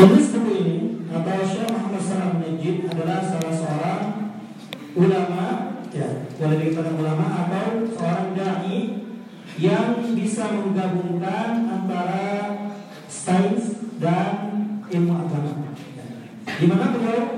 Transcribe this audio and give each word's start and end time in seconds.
Penulis 0.00 0.32
buku 0.32 0.52
ini 0.64 0.76
atau 1.12 1.44
Syekh 1.44 1.68
Muhammad 1.76 2.00
Salam 2.00 2.40
Najib 2.40 2.88
adalah 2.88 3.20
salah 3.20 3.52
seorang 3.52 4.04
ulama 4.96 5.44
ya 5.92 6.24
boleh 6.40 6.56
dikatakan 6.56 6.96
ulama 6.96 7.26
atau 7.28 7.84
seorang 7.84 8.32
dai 8.32 8.96
yang 9.60 10.00
bisa 10.16 10.56
menggabungkan 10.56 11.68
antara 11.68 12.24
sains 13.12 13.92
dan 14.00 14.32
ilmu 14.88 15.20
agama. 15.20 15.68
Di 16.48 16.64
mana 16.64 16.96
beliau 16.96 17.36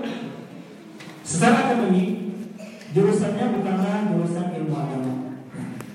secara 1.27 1.67
akademik 1.67 2.31
jurusannya 2.95 3.59
bukanlah 3.59 4.07
jurusan 4.07 4.47
ilmu 4.63 4.75
agama. 4.79 5.15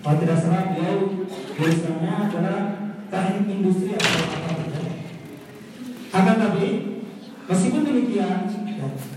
Kalau 0.04 0.18
tidak 0.20 0.36
salah 0.43 0.75
beliau 0.75 1.15
jurusannya 1.31 2.11
adalah 2.27 2.59
teknik 3.07 3.55
industri 3.55 3.95
atau 3.95 4.20
apa 4.36 4.68
Akan 6.18 6.36
tapi 6.39 6.68
meskipun 7.45 7.84
demikian 7.86 8.49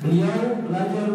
beliau 0.04 0.60
belajar 0.68 1.08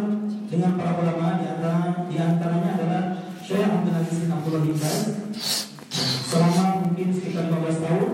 dengan 0.55 0.79
para 0.79 0.95
ulama 1.03 1.35
di 1.35 1.51
antara 1.51 2.07
di 2.07 2.15
antaranya 2.15 2.79
adalah 2.79 3.03
Syekh 3.43 3.67
Abdul 3.67 3.91
Aziz 3.91 4.23
bin 4.23 4.31
Abdullah 4.31 4.63
bin 4.63 4.71
Baz 4.79 5.11
selama 6.31 6.79
mungkin 6.87 7.11
sekitar 7.11 7.51
15 7.51 7.83
tahun 7.83 8.11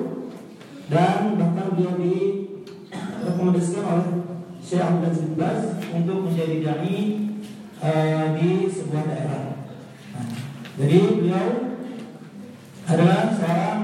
dan 0.89 1.37
bahkan 1.37 1.77
beliau 1.77 2.01
direkomendasikan 2.01 3.85
oleh 3.85 4.09
Syekh 4.57 4.81
Abdul 4.81 5.05
Aziz 5.05 5.21
bin 5.29 5.37
Baz 5.37 5.61
untuk 5.93 6.17
menjadi 6.25 6.55
dai 6.65 6.97
uh, 7.77 8.25
di 8.33 8.65
sebuah 8.65 9.03
daerah. 9.05 9.61
Nah, 10.17 10.25
jadi 10.81 10.97
beliau 11.21 11.77
adalah 12.89 13.37
seorang 13.37 13.81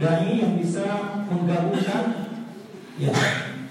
dai 0.00 0.40
yang 0.40 0.56
bisa 0.56 1.20
menggabungkan 1.28 2.32
ya 2.96 3.12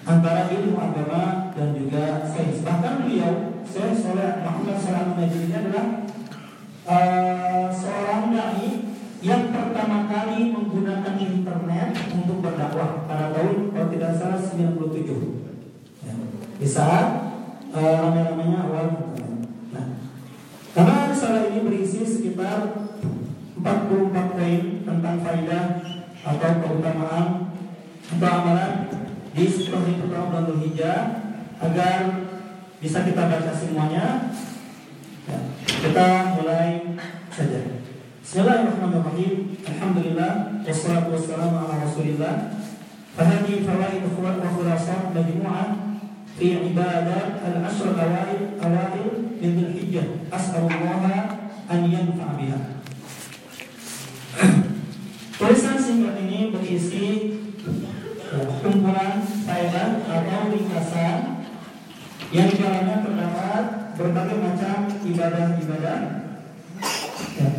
antara 0.06 0.54
ilmu 0.54 0.78
agama 0.78 1.50
dan 1.58 1.74
juga 1.74 2.30
sains. 2.30 2.62
Bahkan 2.62 3.10
beliau, 3.10 3.49
saya 3.70 4.42
Muhammad 4.42 4.82
Salam 4.82 5.14
Najib 5.14 5.46
ini 5.46 5.54
adalah 5.54 6.10
uh, 6.90 7.70
seorang 7.70 8.34
dai 8.34 8.90
yang 9.22 9.54
pertama 9.54 10.10
kali 10.10 10.50
menggunakan 10.50 11.14
internet 11.22 11.94
untuk 12.18 12.42
berdakwah 12.42 13.06
pada 13.06 13.30
tahun 13.30 13.70
kalau 13.70 13.88
tidak 13.94 14.18
salah 14.18 14.42
97 14.42 15.06
ya. 16.02 16.14
di 16.58 16.66
saat 16.66 17.08
uh, 17.70 17.96
ramai-ramainya 18.10 18.58
awal. 18.66 18.88
Nah, 19.70 19.86
karena 20.74 21.14
risalah 21.14 21.54
ini 21.54 21.62
berisi 21.62 22.02
sekitar 22.02 22.90
44 23.54 24.34
poin 24.34 24.62
tentang 24.82 25.16
faidah 25.22 25.66
atau 26.26 26.52
keutamaan 26.58 27.54
atau 28.18 28.30
amalan 28.34 28.74
di 29.38 29.46
seperti 29.46 30.02
pertama 30.02 30.26
bulan 30.34 30.44
Dzulhijjah 30.50 31.00
agar 31.62 32.19
bisa 32.80 33.04
kita 33.04 33.28
baca 33.28 33.52
semuanya. 33.52 34.32
Ya, 35.28 35.38
kita 35.68 36.08
mulai 36.40 36.96
saja. 37.28 37.84
Bismillahirrahmanirrahim. 38.24 39.52
Alhamdulillah 39.68 40.64
wassalatu 40.64 41.12
wassalamu 41.12 41.60
ala 41.60 41.84
Rasulillah. 41.84 42.56
Fahadi 43.20 43.68
fawaid 43.68 44.00
wa 44.08 44.48
khurasat 44.48 45.12
majmu'ah 45.12 46.00
fi 46.40 46.72
ibadat 46.72 47.44
al-ashr 47.44 47.92
awail 48.00 48.56
awail 48.64 49.12
min 49.44 49.60
Dzulhijjah. 49.60 50.32
As'alullah 50.32 51.36
an 51.68 51.80
yanfa'a 51.84 52.34
biha. 52.40 52.60
Tulisan 55.36 55.76
singkat 55.76 56.16
ini 56.24 56.56
berisi 56.56 57.36
kumpulan 58.64 59.20
faedah 59.20 60.00
atau 60.08 60.48
ringkasan 60.48 61.40
yang 62.30 62.46
di 62.46 62.62
dalamnya 62.62 63.02
terdapat 63.02 63.64
berbagai 63.98 64.38
macam 64.38 64.78
ibadah-ibadah 65.14 66.00
ya, 67.36 67.50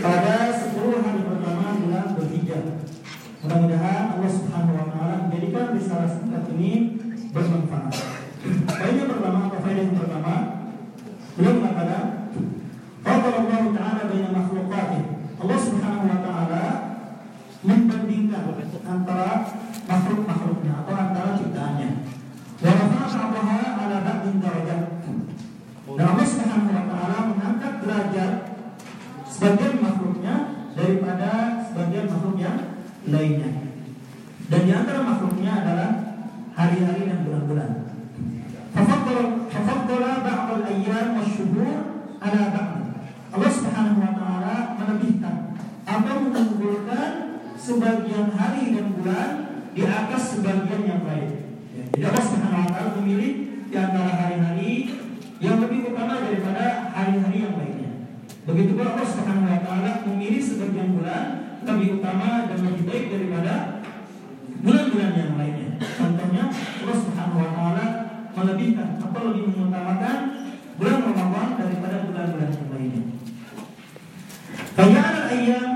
pada 0.00 0.36
10 0.48 1.04
hari 1.04 1.20
pertama 1.24 1.76
bulan 1.76 2.06
berhijrah. 2.16 2.80
Mudah-mudahan 3.44 4.04
Allah 4.16 4.30
Subhanahu 4.32 4.74
wa 4.80 4.86
taala 4.90 5.14
menjadikan 5.28 5.76
risalah 5.76 6.08
singkat 6.08 6.44
ini 6.56 6.96
bermanfaat. 7.30 7.94
Faedah 8.66 9.04
pertama 9.10 9.38
atau 9.50 9.60
faedah 9.60 9.82
yang 9.84 9.98
pertama 9.98 10.34
beliau 11.36 11.54
mengatakan 11.60 12.04
Allah 13.06 13.62
Taala 13.76 14.02
baina 14.10 14.30
makhluqatih. 14.32 15.04
Allah 15.36 15.58
Subhanahu 15.60 16.10
wa 16.10 16.20
taala 16.24 16.64
membandingkan 17.60 18.42
antara 18.86 19.30
makhluk-makhluknya 19.86 20.72
atau 20.82 20.94
antara 20.94 21.28
ciptaannya. 21.38 21.90
Wa 22.56 22.70
rafa'a 22.72 23.68
ala 23.84 23.96
ba'din 24.00 24.40
darajat. 24.40 24.82
Dan 25.96 26.06
Allah 26.12 26.26
Subhanahu 26.26 26.72
wa 26.74 26.84
taala 26.90 27.16
mengangkat 27.30 27.74
derajat 27.84 28.32
sebagian 29.30 29.74
makhluknya 29.80 30.34
daripada 30.74 31.30
sebagian 31.70 32.06
makhluk 32.10 32.36
yang 32.36 32.58
lainnya. 33.06 33.50
Dan 34.46 34.60
di 34.66 34.72
antara 34.74 35.00
makhluknya 35.02 35.52
adalah 35.62 35.90
hari-hari 36.52 37.02
dan 37.06 37.22
bulan-bulan. 37.24 37.70
Fafaddala 38.76 40.12
ba'd 40.20 40.48
al-ayyam 40.60 41.16
wasyuhur 41.16 41.68
ala 42.20 42.42
ba'd. 42.52 42.70
Allah 43.32 43.50
Subhanahu 43.52 44.00
wa 44.04 44.12
taala 44.16 44.56
melebihkan 44.76 45.56
atau 45.86 46.14
mengunggulkan 46.28 47.10
sebagian 47.56 48.36
hari 48.36 48.74
dan 48.76 48.86
bulan 48.96 49.28
di 49.72 49.82
atas 49.84 50.36
sebagian 50.36 50.82
yang 50.84 51.02
lain. 51.76 51.90
Jadi 51.92 52.16
taala 52.76 52.92
memilih 53.00 53.32
di 53.66 53.76
antara 53.76 54.10
hari-hari 54.14 54.72
yang 55.42 55.60
lebih 55.60 55.92
utama 55.92 56.22
daripada 56.22 56.92
hari-hari 56.92 57.38
yang 57.44 57.54
lainnya. 57.56 57.90
Begitu 58.46 58.78
pula 58.78 58.94
Allah 58.94 59.08
Subhanahu 59.08 59.50
wa 59.50 59.60
taala 59.64 59.92
memilih 60.06 60.40
sebagian 60.40 60.96
bulan 60.96 61.24
lebih 61.66 61.98
utama 62.00 62.46
dan 62.46 62.58
lebih 62.62 62.84
baik 62.86 63.04
daripada 63.10 63.54
bulan-bulan 64.62 65.12
yang 65.18 65.34
lainnya. 65.34 65.68
Contohnya 65.82 66.44
Allah 66.52 66.98
Subhanahu 67.00 67.42
wa 67.42 67.50
taala 67.52 67.86
melebihkan 68.36 68.88
atau 69.02 69.20
lebih 69.32 69.42
mengutamakan 69.50 70.16
bulan 70.76 70.98
Ramadan 71.00 71.48
daripada 71.56 71.96
bulan-bulan 72.06 72.50
yang 72.52 72.68
lainnya. 72.70 73.02
Faja'al 74.76 75.20
ayyam 75.32 75.68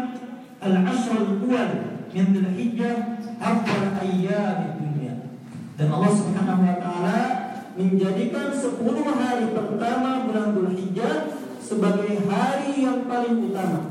al-ashr 0.60 1.16
al-awwal 1.16 1.70
min 2.12 2.24
Dzulhijjah 2.36 2.96
afdal 3.40 3.96
ayyam. 4.04 4.89
Dan 5.80 5.88
Allah 5.96 6.12
Subhanahu 6.12 6.60
wa 6.60 6.76
taala 6.76 7.20
menjadikan 7.72 8.52
10 8.52 8.84
hari 9.16 9.48
pertama 9.48 10.28
bulan 10.28 10.52
Dzulhijjah 10.52 11.32
sebagai 11.56 12.20
hari 12.28 12.84
yang 12.84 13.08
paling 13.08 13.48
utama. 13.48 13.88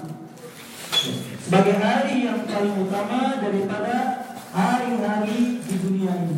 Sebagai 1.42 1.82
hari 1.82 2.30
yang 2.30 2.46
paling 2.46 2.78
utama 2.86 3.42
daripada 3.42 4.22
hari-hari 4.54 5.66
di 5.66 5.76
dunia 5.82 6.14
ini. 6.30 6.38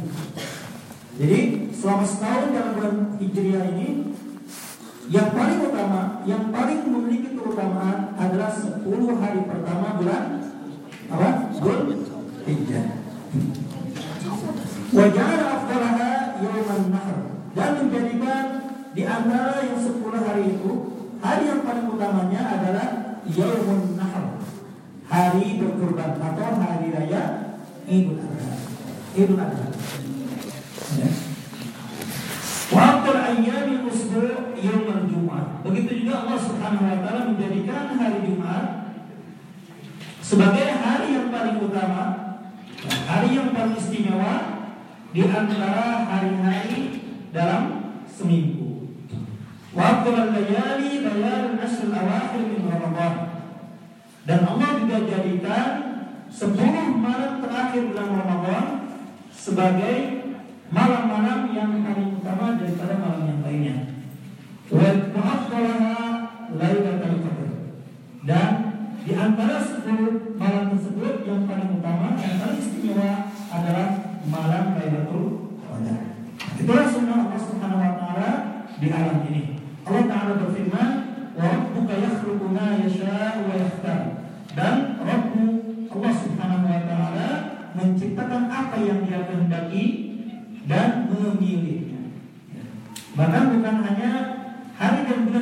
Jadi 1.19 1.39
selama 1.75 2.07
setahun 2.07 2.55
dalam 2.55 2.71
bulan 2.79 2.95
Hijriah 3.19 3.75
ini 3.75 4.15
yang 5.11 5.35
paling 5.35 5.67
utama, 5.67 6.23
yang 6.23 6.47
paling 6.47 6.79
memiliki 6.87 7.35
keutamaan 7.35 8.15
adalah 8.15 8.55
10 8.55 8.87
hari 9.19 9.43
pertama 9.43 9.99
bulan 9.99 10.47
apa? 11.11 11.51
Dzulhijjah. 11.59 13.01
Wajah 14.91 15.39
afdalaha 15.55 16.35
yauman 16.43 16.91
nahr 16.91 17.47
dan 17.55 17.79
menjadikan 17.79 18.45
di 18.91 19.07
antara 19.07 19.63
yang 19.63 19.79
10 19.79 20.03
hari 20.03 20.59
itu 20.59 20.71
hari 21.23 21.47
yang 21.47 21.63
paling 21.63 21.87
utamanya 21.95 22.59
adalah 22.59 22.87
yaumun 23.23 23.95
nahr. 23.95 24.35
Hari 25.07 25.63
berkurban 25.63 26.19
atau 26.19 26.59
hari 26.59 26.91
raya 26.91 27.23
Idul 27.87 28.19
Adha. 28.19 28.51
Idul 29.15 29.39
Adha. 29.39 29.67
Ya. 30.99 31.09
Waktu 32.71 33.11
ayyamil 33.15 33.87
usbu' 33.87 34.59
yaumul 34.59 35.07
Jumat. 35.07 35.63
Begitu 35.63 36.03
juga 36.03 36.27
Allah 36.27 36.39
Subhanahu 36.39 36.83
wa 36.83 36.99
taala 36.99 37.31
menjadikan 37.31 37.95
hari 37.95 38.27
Jumat 38.27 38.91
sebagai 40.19 40.67
hari 40.67 41.15
yang 41.15 41.31
paling 41.31 41.63
utama, 41.63 42.03
hari 43.07 43.39
yang 43.39 43.55
paling 43.55 43.79
istimewa 43.79 44.60
di 45.11 45.27
antara 45.27 46.07
hari-hari 46.07 47.03
dalam 47.35 47.63
seminggu. 48.07 48.87
Waktu 49.75 50.09
layali 50.11 51.03
layal 51.03 51.59
asr 51.59 51.91
awakhir 51.91 52.43
min 52.47 52.67
Ramadan. 52.67 53.15
Dan 54.23 54.39
Allah 54.47 54.69
juga 54.79 54.97
jadikan 55.07 55.67
10 56.31 56.55
malam 56.95 57.43
terakhir 57.43 57.91
bulan 57.91 58.09
Ramadan 58.23 58.65
sebagai 59.35 59.95
malam-malam 60.71 61.51
yang 61.51 61.71
paling 61.83 62.15
utama 62.15 62.55
daripada 62.55 62.95
malam 62.95 63.23
yang 63.27 63.41
lainnya. 63.43 63.77
Wa 64.71 64.87
mu'affalaha 65.11 65.95
lailatul 66.55 67.19
qadar. 67.19 67.51
Dan 68.23 68.49
di 69.03 69.11
antara 69.17 69.59
10 69.59 70.39
malam 70.39 70.63
tersebut 70.71 71.27
yang 71.27 71.43
paling 71.49 71.69
utama 71.81 72.15
yang 72.15 72.35
paling 72.39 72.59
istimewa 72.61 73.33
adalah 73.51 74.00
malam 74.29 74.77
Lailatul 74.77 75.57
Qadar. 75.65 76.01
Itulah 76.59 76.85
sunnah 76.89 77.17
Allah 77.25 77.41
Subhanahu 77.41 77.81
wa 77.81 77.93
taala 77.97 78.29
di 78.77 78.87
alam 78.93 79.25
ini. 79.25 79.57
Allah 79.87 80.03
taala 80.05 80.31
berfirman, 80.45 80.89
"Wa 81.33 81.41
rabbuka 81.41 81.93
yakhluqu 81.97 82.45
ma 82.53 82.67
yasha'u 82.81 83.39
wa 83.49 83.53
yakhtar." 83.55 83.99
Dan 84.51 84.99
Rabbu 84.99 85.43
Allah 85.89 86.13
Subhanahu 86.13 86.67
wa 86.67 86.81
taala 86.83 87.29
menciptakan 87.71 88.51
apa 88.51 88.77
yang 88.83 89.07
Dia 89.07 89.23
kehendaki 89.25 89.85
dan 90.67 91.07
memilihnya. 91.07 92.13
Bahkan 93.15 93.43
bukan 93.57 93.75
hanya 93.87 94.11
hari 94.75 95.01
dan 95.07 95.19
bulan 95.27 95.40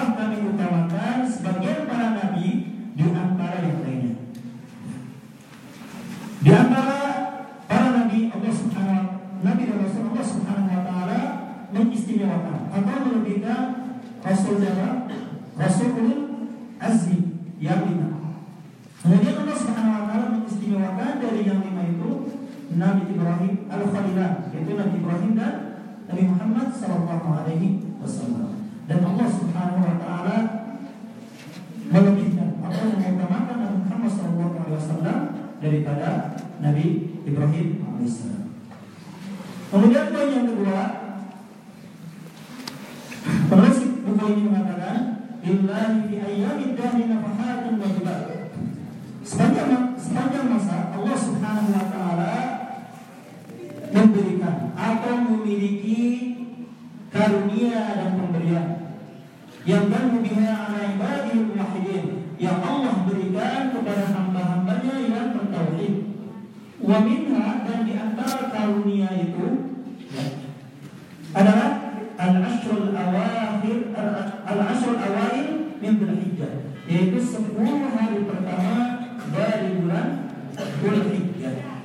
dan 0.00 0.16
telah 0.16 0.32
kami 0.32 0.36
utamakan 0.48 1.18
sebagian 1.28 1.84
para 1.84 2.16
nabi 2.16 2.72
di 2.96 3.04
antara 3.12 3.60
yang 3.60 3.84
lainnya. 3.84 4.16
Di 6.40 6.50
antara 6.56 7.00
para 7.68 7.88
nabi 8.00 8.32
Allah 8.32 8.48
Subhanahu 8.56 9.04
Nabi 9.44 9.62
dan 9.68 9.76
Rasul 9.84 10.08
Allah 10.08 10.24
Subhanahu 10.24 10.72
wa 10.72 10.82
taala 10.88 11.20
mengistimewakan 11.68 12.72
atau 12.72 12.96
melebihkan 13.12 13.64
Rasul 14.24 14.56
Jawa, 14.64 15.04
Rasulul 15.60 16.48
Azmi 16.80 17.20
yang 17.60 17.84
lima. 17.84 18.40
Kemudian 19.04 19.36
Allah 19.44 19.56
Subhanahu 19.60 19.96
wa 20.00 20.04
taala 20.08 20.26
mengistimewakan 20.40 21.12
dari 21.20 21.40
yang 21.44 21.60
lima 21.60 21.82
itu 21.92 22.40
Nabi 22.72 23.02
Ibrahim 23.04 23.68
Al-Khalilah, 23.68 24.48
yaitu 24.48 24.72
Nabi 24.80 24.94
Ibrahim 24.96 25.32
dan 25.36 25.54
Nabi 26.08 26.24
Muhammad 26.24 26.72
sallallahu 26.72 27.28
alaihi 27.36 27.84
wasallam. 28.00 28.60
Dan 28.90 29.06
Allah 29.06 29.28
Subhanahu 29.30 29.86
wa 29.86 29.96
taala 30.02 30.36
melebihkan 31.94 32.58
atau 32.58 32.90
mengutamakan 32.90 33.56
Nabi 33.62 33.76
Muhammad 33.86 34.10
sallallahu 34.10 34.54
alaihi 34.66 34.78
wasallam 34.82 35.18
daripada 35.60 36.40
Nabi 36.64 37.20
Ibrahim 37.28 37.68
alaihissalam. 37.84 38.48
Kemudian 39.70 40.10
poin 40.10 40.32
yang 40.32 40.48
kedua, 40.50 40.82
penulis 43.46 43.78
buku 44.02 44.24
ini 44.34 44.42
mengatakan, 44.48 44.96
Lillahi 45.40 45.98
fi 46.08 46.16
ayyamid 46.20 46.74
dahri 46.74 47.04
nafahatun 47.06 47.80
wa 47.80 47.88
Sepanjang, 49.20 49.94
sepanjang 49.94 50.46
masa 50.48 50.90
Allah 50.96 51.16
Subhanahu 51.16 51.70
wa 51.76 51.86
taala 51.86 52.34
memberikan 53.94 54.74
atau 54.74 55.14
memiliki 55.28 56.02
karunia 57.12 57.94
dan 57.94 58.10
pemberian. 58.16 58.68
Yang 59.60 59.84
dan 59.92 60.04
biha 60.24 60.50
ala 60.56 60.80
ibadil 60.96 61.52
muwahhidin 61.52 62.19
yang 62.40 62.64
Allah 62.64 63.04
berikan 63.04 63.68
kepada 63.68 64.04
hamba-hambanya 64.16 64.94
yang 65.04 65.36
bertauhid. 65.36 65.94
Wa 66.80 67.04
minha 67.04 67.68
dan 67.68 67.84
di 67.84 67.92
antara 67.92 68.48
karunia 68.48 69.12
itu 69.12 69.76
adalah 71.36 72.00
al-ashrul 72.16 72.96
awakhir 72.96 73.92
al-ashrul 74.48 74.96
awail 74.96 75.76
min 75.84 75.92
Dzulhijjah 76.00 76.72
yaitu 76.88 77.20
10 77.20 77.60
hari 77.92 78.24
pertama 78.24 78.76
dari 79.36 79.68
bulan 79.84 80.08
Dzulhijjah. 80.56 81.84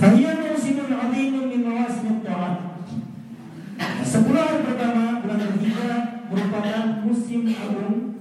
Fahiya 0.00 0.32
musimul 0.48 0.96
azimun 0.96 1.44
min 1.52 1.60
mawasim 1.60 2.24
ta'at. 2.24 2.80
Sepuluh 4.00 4.40
hari 4.40 4.64
pertama 4.64 5.20
bulan 5.20 5.38
Dzulhijjah 5.44 6.24
merupakan 6.32 7.04
musim 7.04 7.52
agung 7.52 8.12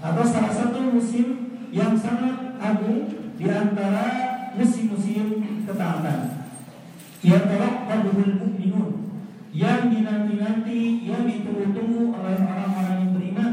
atau 0.00 0.24
salah 0.24 0.52
satu 0.52 0.96
musim 0.96 1.52
yang 1.70 1.92
sangat 1.92 2.56
agung 2.56 3.08
di 3.36 3.46
antara 3.46 4.06
musim-musim 4.56 5.44
ketaatan. 5.68 6.40
Yataraqqabuhul 7.20 8.40
mu'minun 8.40 9.12
yang 9.52 9.92
dinanti-nanti, 9.92 11.04
yang 11.04 11.28
ditunggu-tunggu 11.28 12.16
oleh 12.16 12.36
orang-orang 12.40 12.96
yang 12.96 13.12
beriman. 13.12 13.52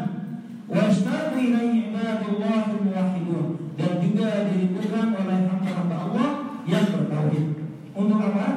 Wastaqu 0.68 1.36
ilaihi 1.36 1.92
ibadullah 1.92 2.72
muwahhidun 2.76 3.76
dan 3.76 3.92
juga 4.04 4.48
dirindukan 4.52 5.08
oleh 5.16 5.40
hamba-hamba 5.48 5.96
Allah 5.96 6.30
yang 6.64 6.86
bertauhid. 6.96 7.46
Untuk 7.92 8.20
apa? 8.24 8.48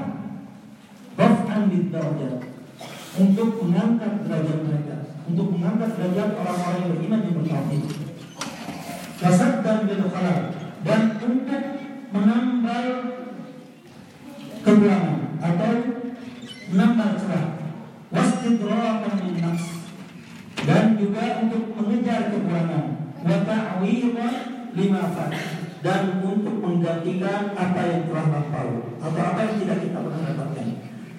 Raf'an 1.19 1.71
darajat. 1.71 2.39
Untuk 3.21 3.61
mengangkat 3.61 4.25
derajat 4.25 4.59
mereka, 4.65 4.97
untuk 5.29 5.53
mengangkat 5.53 5.93
derajat 5.93 6.29
orang-orang 6.41 6.77
yang 6.81 6.91
beriman 6.97 7.21
yang 7.21 7.37
bertauhid. 7.37 7.83
Kasat 9.21 9.61
dan 9.61 9.81
dan 10.81 11.03
untuk 11.21 11.63
menambal 12.09 12.87
kekurangan 14.65 15.21
atau 15.45 15.73
menambah 16.73 17.11
cerah 17.21 17.47
wastidrakan 18.11 19.17
linnas 19.23 19.63
dan 20.65 20.97
juga 20.97 21.25
untuk 21.45 21.77
mengejar 21.77 22.33
kekurangan 22.33 22.85
wa 23.21 23.37
ta'widan 23.45 24.35
lima 24.73 25.03
fat 25.13 25.33
dan 25.81 26.21
untuk 26.25 26.57
menggantikan 26.61 27.53
apa 27.57 27.81
yang 27.85 28.03
telah 28.09 28.27
lampau 28.29 28.69
atau 29.01 29.21
apa 29.21 29.41
yang 29.49 29.57
tidak 29.65 29.79
kita 29.85 29.99
pernah 30.01 30.23
dapatkan. 30.33 30.69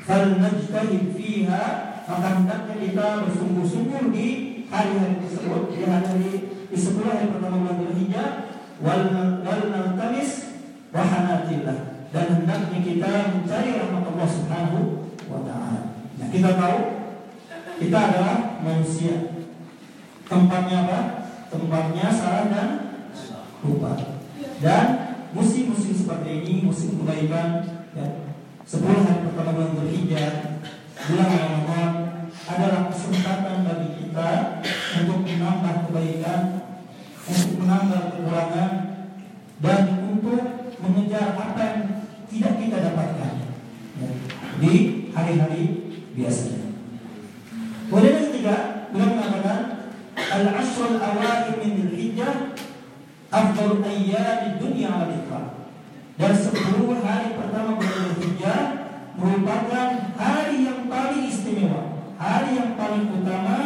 Fal 0.02 0.42
najtahid 0.42 1.14
fiha 1.14 1.64
maka 2.10 2.28
hendaknya 2.42 2.76
kita 2.82 3.06
bersungguh-sungguh 3.24 4.12
di 4.12 4.28
hari-hari 4.68 5.16
tersebut 5.24 5.62
di 5.72 5.86
hari 5.88 6.32
di 6.68 6.78
sepuluh 6.78 7.14
hari 7.14 7.30
pertama 7.30 7.62
bulan 7.62 7.78
Dzulhijjah 7.80 8.30
wal 8.82 9.04
naltamis 9.46 10.58
rahanatillah 10.90 12.10
dan 12.12 12.26
hendaknya 12.36 12.80
kita 12.84 13.12
mencari 13.38 13.70
rahmat 13.80 14.04
Allah 14.04 14.28
Subhanahu 14.28 14.80
wa 15.32 15.40
taala. 15.48 15.82
Nah, 16.20 16.28
kita 16.28 16.50
tahu 16.60 16.78
kita 17.80 17.98
adalah 17.98 18.60
manusia. 18.60 19.16
Tempatnya 20.28 20.88
apa? 20.88 21.00
Tempatnya 21.52 22.08
salah 22.12 22.48
dan 22.52 22.70
lupa. 23.64 23.96
Dan 24.64 24.86
musim-musim 25.36 25.92
seperti 25.96 26.30
ini, 26.44 26.54
musim 26.68 27.02
kebaikan, 27.02 27.64
ya, 27.96 28.31
sepuluh 28.72 29.04
hari 29.04 29.28
pertama 29.28 29.52
bulan 29.52 29.76
Dzulhijjah, 29.76 30.64
bulan 31.12 31.28
Ramadan 31.28 31.92
adalah 32.48 32.88
kesempatan 32.88 33.68
bagi 33.68 33.90
kita 34.00 34.30
untuk 35.04 35.28
menambah 35.28 35.92
kebaikan, 35.92 36.42
untuk 37.28 37.52
menambah 37.60 38.02
kekurangan, 38.16 38.72
dan 39.60 39.82
untuk 40.08 40.72
mengejar 40.80 41.36
apa 41.36 41.60
yang 41.60 41.80
tidak 42.32 42.54
kita 42.64 42.78
dapatkan. 42.80 43.34
Di 44.64 44.74
hari-hari 45.12 45.64
biasanya. 46.16 46.72
Kemudian 47.92 48.14
yang 48.16 48.24
ketiga, 48.32 48.56
beliau 48.96 49.20
mengatakan 49.20 49.60
al-ashrul 50.16 50.96
awail 50.96 51.60
min 51.60 51.76
dzulhijjah 51.76 52.56
afdal 53.36 53.84
ayyam 53.84 54.64
dunya 54.64 54.96
wal 54.96 55.12
ikhram. 55.12 55.61
Dan 56.20 56.32
10 56.36 57.08
hari 57.08 57.28
pertama 57.40 57.80
bulan 57.80 58.16
Dzulhijjah 58.16 58.62
merupakan 59.16 59.90
hari 60.16 60.56
yang 60.68 60.88
paling 60.92 61.24
istimewa, 61.28 62.12
hari 62.20 62.60
yang 62.60 62.74
paling 62.76 63.06
utama 63.12 63.60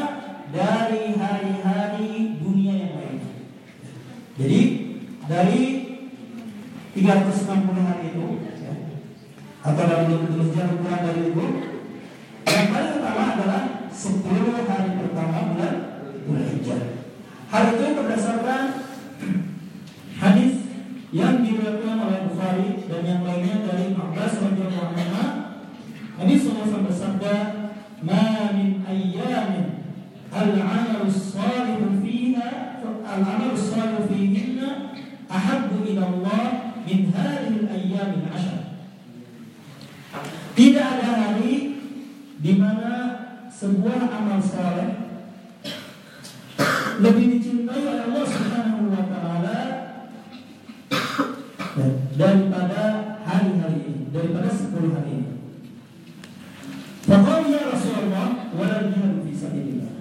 dari 0.54 1.18
hari-hari 1.18 2.40
dunia 2.40 2.74
yang 2.86 2.94
lainnya. 3.02 3.34
Jadi 4.36 4.62
dari 5.26 5.64
360 6.96 7.88
hari 7.88 8.04
itu 8.14 8.28
atau 9.66 9.84
dalam 9.90 10.06
tulisnya 10.30 10.70
kurang 10.78 11.02
dari 11.02 11.34
itu 11.34 11.46
yang 12.46 12.68
paling 12.70 12.94
utama 13.02 13.24
adalah 13.34 13.62
10 13.90 14.70
hari 14.70 14.90
pertama 15.02 15.38
bulan 15.52 15.74
Dzulhijjah. 16.24 16.82
Hal 17.50 17.64
itu 17.74 17.86
berdasarkan 17.98 18.64
hadis 20.22 20.54
yang 21.16 21.42
diriwayatkan 21.42 21.96
oleh 21.96 22.15
Bukhari 22.46 22.86
dan 22.86 23.02
yang 23.02 23.22
lainnya 23.26 23.66
dari 23.66 23.98
Abbas 23.98 24.38
radhiyallahu 24.38 24.94
anhu. 24.94 25.26
Nabi 26.14 26.34
sallallahu 26.38 26.86
bersabda, 26.94 27.36
"Ma 28.06 28.54
min 28.54 28.86
ayyamin 28.86 29.82
al-'amalu 30.30 31.10
shalih 31.10 31.82
fiha 32.06 32.86
al-'amalu 32.86 33.58
shalih 33.58 34.06
fihinna 34.06 34.94
ahabbu 35.26 35.90
ila 35.90 36.06
Allah 36.06 36.42
min 36.86 37.10
hadhihi 37.10 37.66
al-ayyam 37.66 38.14
al-'ashr." 38.14 38.62
Tidak 40.54 40.86
ada 40.86 41.10
hari 41.18 41.82
di 42.46 42.54
mana 42.62 42.94
sebuah 43.50 44.22
amal 44.22 44.38
saleh 44.38 45.02
lebih 47.02 47.26
dicintai 47.42 47.82
oleh 47.90 48.06
Allah 48.06 48.26
Subhanahu 48.30 48.94
wa 48.94 49.02
taala 49.10 49.60
daripada 52.16 52.84
hari-hari 53.28 53.80
ini, 53.92 54.04
daripada 54.16 54.48
10 54.48 54.96
hari 54.96 55.12
ini. 55.20 55.32
Faqala 57.04 57.46
ya 57.52 57.62
Rasulullah 57.70 58.50
wala 58.56 58.88
jihad 58.88 59.20
fi 59.28 59.32
sabilillah. 59.36 59.92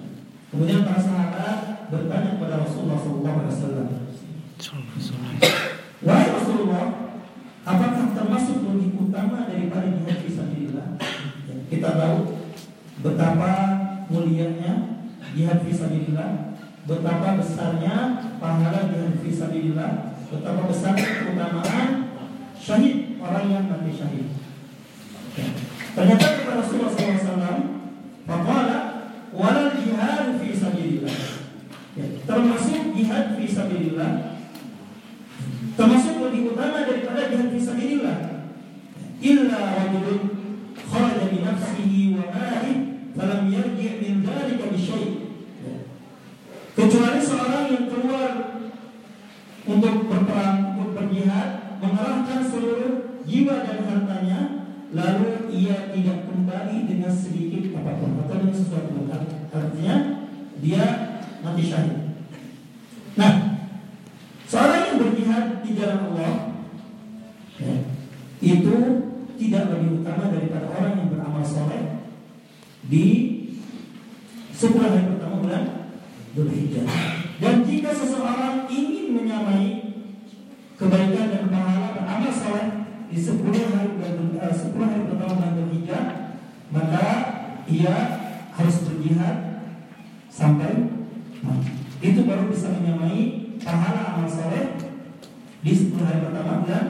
Kemudian 0.55 0.87
para 0.87 1.03
sahabat 1.03 1.91
bertanya 1.91 2.39
kepada 2.39 2.63
Rasulullah 2.63 2.95
sallallahu 2.95 3.37
alaihi 3.43 3.55
wasallam. 3.59 3.87
Wahai 5.99 6.27
Rasulullah, 6.31 6.85
apakah 7.67 8.15
termasuk 8.15 8.63
lebih 8.63 8.95
utama 8.95 9.51
daripada 9.51 9.91
jihad 9.91 10.15
fisabilillah? 10.23 10.95
Kita 11.67 11.89
tahu 11.99 12.39
betapa 13.03 13.51
mulianya 14.07 15.03
jihad 15.35 15.59
fisabilillah, 15.67 16.55
betapa 16.87 17.35
besarnya 17.35 17.95
pahala 18.39 18.87
jihad 18.95 19.19
fisabilillah, 19.19 20.23
betapa 20.31 20.71
besarnya 20.71 21.19
keutamaan 21.19 22.15
syahid 22.55 23.19
orang 23.19 23.45
yang 23.51 23.67
mati 23.67 23.91
syahid. 23.91 24.31
Ya. 25.35 25.51
Ternyata 25.99 26.25
kepada 26.39 26.63
Rasulullah 26.63 26.95
SAW, 26.95 27.59
Faqala 28.23 28.77
walal 29.35 29.74
jihad 29.95 30.35
fi 30.43 30.49
sabilillah. 30.51 31.17
Ya, 31.95 32.05
termasuk 32.27 32.91
jihad 32.91 33.39
fi 33.39 33.45
sabilillah 33.47 34.35
termasuk 35.75 36.15
lebih 36.23 36.55
utama 36.55 36.83
daripada 36.83 37.31
jihad 37.31 37.47
fi 37.51 37.59
sabilillah. 37.59 38.17
Illa 39.23 39.59
rajulun 39.79 40.21
kharaja 40.75 41.25
bi 41.31 41.39
nafsihi 41.43 42.15
wa 42.19 42.31
malihi 42.31 42.71
falam 43.15 43.47
yarji' 43.47 43.95
min 44.03 44.13
dhalika 44.23 44.71
bi 44.71 44.79
syai'. 44.79 45.11
Ya. 45.63 45.75
Kecuali 46.75 47.19
seorang 47.23 47.65
yang 47.71 47.85
keluar 47.87 48.31
untuk 49.65 49.95
berperang, 50.11 50.75
untuk 50.75 50.91
berjihad, 50.99 51.79
mengerahkan 51.79 52.39
seluruh 52.43 53.23
jiwa 53.23 53.55
dan 53.63 53.79
hartanya, 53.87 54.39
lalu 54.91 55.47
ia 55.51 55.91
tidak 55.95 56.27
kembali 56.27 56.77
dengan 56.87 57.11
sedikit 57.11 57.79
apa 57.79 57.99
pun 57.99 58.19
atau 58.19 58.35
dengan 58.35 58.55
sesuatu 58.55 58.95
artinya 59.55 59.95
dia 60.59 60.83
mati 61.43 61.63
syahid. 61.63 62.15
Nah, 63.15 63.31
seorang 64.43 64.81
yang 64.91 64.97
berjihad 64.99 65.63
di 65.63 65.71
jalan 65.79 66.11
Allah 66.11 66.33
ya, 67.59 67.75
itu 68.43 68.75
tidak 69.35 69.63
lebih 69.71 70.03
utama 70.03 70.31
daripada 70.31 70.67
orang 70.71 70.93
yang 70.99 71.09
beramal 71.11 71.43
soleh 71.43 72.03
di 72.87 73.05
sepuluh 74.51 74.91
hari 74.91 75.07
pertama 75.15 75.43
bulan 75.43 75.63
Dzulhijjah. 76.35 76.87
Dan 77.39 77.67
jika 77.67 77.91
seseorang 77.91 78.67
ingin 78.71 79.15
menyamai 79.15 79.95
kebaikan 80.75 81.27
dan 81.31 81.43
pahala 81.51 81.95
beramal 81.95 82.31
soleh 82.31 82.67
di 83.11 83.19
sepuluh 83.19 83.59
uh, 84.39 84.53
sepuluh 84.55 84.87
hari 84.87 85.03
pertama 85.07 85.39
bulan 85.39 85.51
Dzulhijjah, 85.55 86.03
maka 86.71 87.05
ia 87.67 87.95
harus 88.55 88.75
berjihad 88.87 89.35
sampai 90.31 90.89
mati. 91.43 91.71
Itu 91.99 92.27
baru 92.27 92.47
bisa 92.51 92.71
menyamai 92.71 93.55
pahala 93.59 94.15
amal 94.15 94.27
soleh 94.27 94.75
di 95.65 95.71
sepuluh 95.73 96.05
hari 96.05 96.21
pertama 96.21 96.61
bulan 96.61 96.85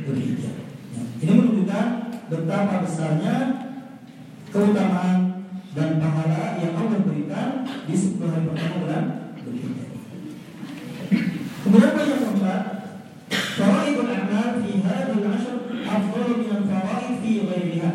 Dzulhijjah. 0.00 0.56
Ya. 0.92 1.02
Ini 1.24 1.32
menunjukkan 1.32 1.86
betapa 2.28 2.84
besarnya 2.84 3.34
keutamaan 4.52 5.48
dan 5.72 6.02
pahala 6.02 6.60
yang 6.60 6.76
Allah 6.76 7.00
berikan 7.04 7.64
di 7.88 7.94
sepuluh 7.96 8.36
hari 8.36 8.44
pertama 8.48 8.76
bulan 8.84 9.04
Dzulhijjah. 9.40 9.88
Kemudian 11.60 11.92
yang 11.96 12.20
keempat, 12.24 12.62
Fawaidul 13.30 14.08
amal 14.08 14.48
fi 14.64 14.70
hadhil 14.80 15.24
ashr 15.28 15.56
afdalu 15.84 16.32
min 16.40 16.50
al-fawaid 16.60 17.20
fi 17.20 17.32
ghairiha. 17.44 17.90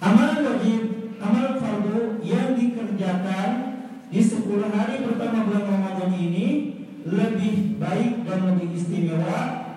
Amalan 0.00 0.40
wajib, 0.46 0.82
amalan 1.20 1.54
fardu 1.60 2.24
yang 2.24 2.56
dikerjakan 2.56 3.50
di 4.08 4.20
10 4.24 4.72
hari 4.72 5.04
pertama 5.04 5.44
bulan 5.44 5.64
Ramadan 5.68 6.12
ini 6.16 6.80
lebih 7.04 7.76
baik 7.76 8.24
dan 8.24 8.38
lebih 8.48 8.72
istimewa 8.72 9.68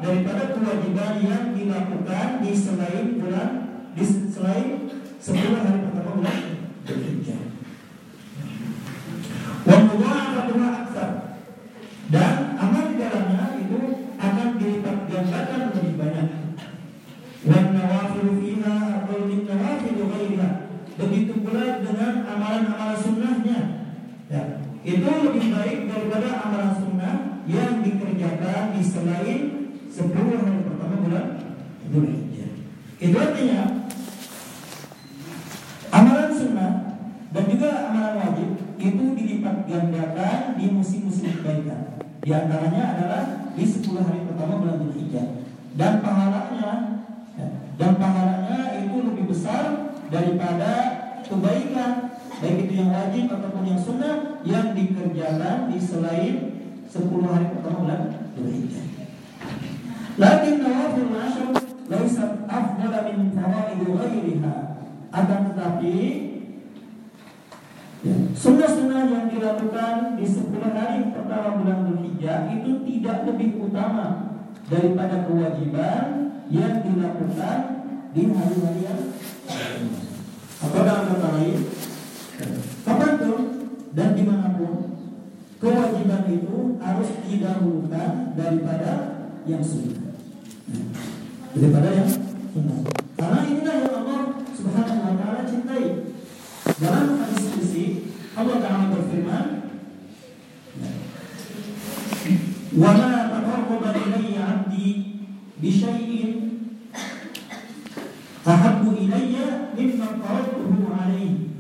kewajiban 1.01 1.25
yang 1.25 1.45
dilakukan 1.57 2.27
di 2.45 2.53
selain 2.53 3.17
bulan 3.17 3.49
di 3.97 4.05
selain 4.05 4.85
10 5.17 5.33
hari 5.33 5.79
pertama 5.89 6.11
bulan. 6.13 6.39
Dan 12.11 12.33
amal 12.59 12.85
dalamnya 12.99 13.55
itu 13.55 13.79
akan 14.19 14.47
lebih 14.59 15.93
banyak. 15.97 16.27
Ya, 24.81 25.01
baik 25.51 25.79
daripada 25.89 26.29
amalan 26.45 26.73
sunnah 26.77 27.15
yang 27.49 27.81
dikerjakan 27.81 28.75
di 28.75 28.81
selain 28.85 29.41
10 29.89 30.13
hari 30.13 30.70
pertama 30.81 30.97
bulan 31.05 31.25
Dzulhijjah. 31.93 32.49
Itu 32.97 33.15
artinya 33.21 33.61
amalan 35.93 36.31
sunnah 36.33 36.71
dan 37.29 37.43
juga 37.45 37.69
amalan 37.93 38.15
wajib 38.17 38.49
itu 38.81 39.03
dilipat 39.13 39.69
gandakan 39.69 40.57
di 40.57 40.65
musim-musim 40.73 41.37
kebaikan. 41.37 42.01
Di 42.25 42.33
antaranya 42.33 42.97
adalah 42.97 43.23
di 43.53 43.61
10 43.61 44.01
hari 44.01 44.25
pertama 44.25 44.57
bulan 44.57 44.81
Dzulhijjah. 44.81 45.27
Dan 45.77 46.01
pahalanya 46.01 46.71
ya, 47.37 47.47
dan 47.77 47.91
pahalanya 48.01 48.81
itu 48.81 48.97
lebih 49.05 49.29
besar 49.29 49.93
daripada 50.09 50.71
kebaikan 51.23 52.11
baik 52.41 52.57
itu 52.65 52.73
yang 52.73 52.89
wajib 52.89 53.29
ataupun 53.29 53.63
yang 53.69 53.77
sunnah 53.77 54.41
yang 54.41 54.73
dikerjakan 54.73 55.69
di 55.69 55.77
selain 55.77 56.35
10 56.89 57.29
hari 57.29 57.45
pertama 57.53 57.85
bulan 57.85 58.01
Dzulhijjah. 58.33 58.91
Lakin 60.19 60.55
nawafil 60.59 61.13
ashr 61.15 61.47
laisat 61.87 62.31
afdala 62.49 62.99
min 63.11 63.31
fawaid 63.31 63.79
ghairiha. 63.79 64.55
Akan 65.11 65.39
tetapi 65.51 65.95
Ya. 68.01 68.17
Sunnah-sunnah 68.33 69.13
yang 69.13 69.29
dilakukan 69.29 70.17
di 70.17 70.25
10 70.25 70.73
hari 70.73 71.13
pertama 71.13 71.61
bulan 71.61 71.85
Dzulhijjah 71.85 72.49
itu 72.49 72.81
tidak 72.81 73.29
lebih 73.29 73.61
utama 73.61 74.41
daripada 74.65 75.29
kewajiban 75.29 76.33
yang 76.49 76.81
dilakukan 76.81 77.57
di 78.09 78.21
hari-hari 78.33 78.81
yang 78.89 79.01
Apa 80.65 80.77
dalam 80.81 81.05
kata 81.13 81.29
lain? 81.37 81.59
Kapan 82.81 83.13
pun 83.21 83.41
dan 83.93 84.09
di 84.17 84.23
mana 84.25 84.57
pun 84.57 84.97
kewajiban 85.61 86.25
itu 86.25 86.81
harus 86.81 87.09
didahulukan 87.21 88.33
daripada 88.33 88.91
yang 89.45 89.61
sunnah. 89.61 90.00
Daripada 91.51 91.89
yang 91.91 92.09
sunnah. 92.55 92.79
Karena 93.19 93.39
inilah 93.43 93.75
yang 93.83 93.95
Allah 94.01 94.21
Subhanahu 94.55 95.03
wa 95.03 95.13
taala 95.19 95.43
cintai. 95.43 95.85
Dalam 96.79 97.19
hadis 97.19 97.43
kursi 97.51 97.85
Allah 98.31 98.57
Taala 98.63 98.85
berfirman, 98.95 99.45
"Wa 102.79 102.91
ma 102.95 103.11
taqarraba 103.29 103.89
ilayya 103.99 104.41
'abdi 104.47 104.87
bi 105.59 105.69
syai'in 105.69 106.31
ahabbu 108.47 108.95
ilayya 108.95 109.75
mimma 109.75 110.07
taraktuhu 110.23 110.87
'alaihi." 110.87 111.51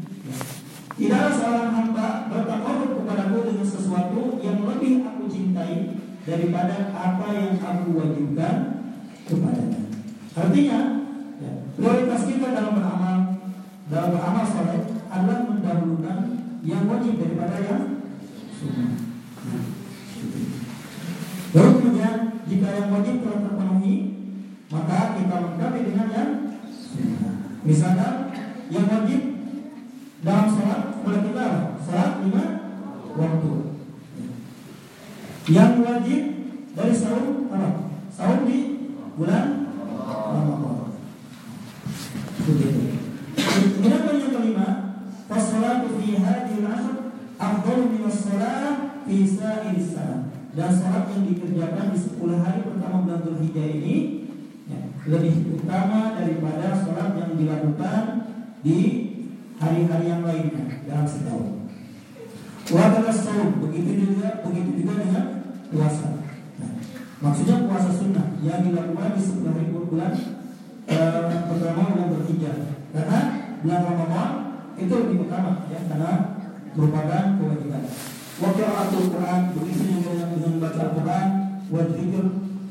Tidaklah 1.01 1.33
seorang 1.33 1.71
hamba 1.73 2.07
bertakarrub 2.29 3.03
kepadaku 3.03 3.37
dengan 3.49 3.67
sesuatu 3.67 4.37
yang 4.39 4.63
lebih 4.63 5.01
aku 5.01 5.25
cintai 5.25 5.97
daripada 6.23 6.93
apa 6.93 7.25
yang 7.33 7.57
aku 7.57 7.97
wajibkan 7.97 8.70
kepadanya. 9.27 9.79
Artinya, 10.31 10.79
ya, 11.41 11.51
prioritas 11.75 12.21
kita 12.29 12.47
dalam 12.55 12.73
beramal 12.77 13.17
dalam 13.91 14.09
beramal 14.15 14.45
soleh 14.47 14.81
adalah 15.11 15.43
mendahulukan 15.51 16.17
yang 16.63 16.87
wajib 16.87 17.19
daripada 17.19 17.57
yang 17.59 17.83
sunnah. 18.55 18.95
Baru 21.51 21.69
kemudian 21.83 22.39
jika 22.47 22.67
yang 22.71 22.89
wajib 22.95 23.15
telah 23.19 23.39
terpenuhi, 23.43 23.95
maka 24.71 25.19
kita 25.19 25.35
lengkapi 25.35 25.79
dengan 25.91 26.07
yang 26.15 26.31
sunnah. 26.71 27.35
Misalkan 27.67 28.13
yang 28.71 28.87
wajib 28.87 29.21
dalam 30.23 30.47
sholat 30.47 30.81
boleh 31.03 31.21
kita 31.27 31.45
sholat 31.83 32.11
lima 32.23 32.43
waktu. 33.17 33.53
Yang 35.51 35.73
wajib 35.83 36.21
dari 36.77 36.93
sahur 36.95 37.51
apa? 37.51 37.69
Sahur 38.13 38.47
di 38.47 38.59
bulan 39.19 39.67
Ramadan. 40.07 40.95
Begitu. 42.41 42.81
Kemudian 43.35 44.01
yang 44.05 44.31
kelima, 44.33 44.69
Fasolatu 45.25 45.95
fi 46.01 46.19
hadhil 46.19 46.65
ashr 46.67 46.95
afdalu 47.39 47.83
min 47.97 48.03
sa'ir 49.27 49.75
salat. 49.79 50.31
Dan 50.51 50.71
salat 50.71 51.07
yang 51.15 51.23
dikerjakan 51.31 51.95
di 51.95 51.99
10 51.99 52.43
hari 52.43 52.59
pertama 52.67 53.07
bulan 53.07 53.23
Dzulhijjah 53.23 53.67
ini 53.79 53.95
ya, 54.67 54.79
lebih 55.07 55.59
utama 55.59 56.15
daripada 56.19 56.75
salat 56.75 57.15
yang 57.15 57.31
dilakukan 57.39 58.03
di 58.63 58.77
hari-hari 59.55 60.05
yang 60.11 60.23
lainnya 60.23 60.83
dalam 60.87 61.07
setahun. 61.07 61.71
Wa 62.71 63.11
saum 63.11 63.59
begitu 63.59 64.15
juga 64.15 64.43
begitu 64.47 64.83
juga 64.83 64.93
dengan 65.03 65.25
puasa. 65.67 66.07
Nah, 66.59 66.71
maksudnya 67.19 67.67
puasa 67.67 67.91
sunnah 67.91 68.39
yang 68.39 68.63
dilakukan 68.63 69.19
di 69.19 69.21
10 69.23 69.51
hari 69.51 69.71
bulan 69.71 70.11
eh, 70.87 71.21
pertama 71.47 71.81
bulan 71.95 72.07
Dzulhijjah. 72.11 72.55
Karena 72.91 73.19
bulan 73.63 73.81
Ramadan 73.87 74.29
itu 74.75 74.93
lebih 74.97 75.27
utama 75.27 75.67
ya 75.71 75.79
karena 75.87 76.11
merupakan 76.75 77.23
kewajiban. 77.39 77.83
Waktu 78.39 78.63
Al-Quran 78.63 79.41
begitu 79.51 79.83
juga 79.99 80.31
dengan 80.31 80.53
baca 80.63 80.79
Al-Quran, 80.87 81.27
wa 81.67 81.81
zikir, 81.91 82.25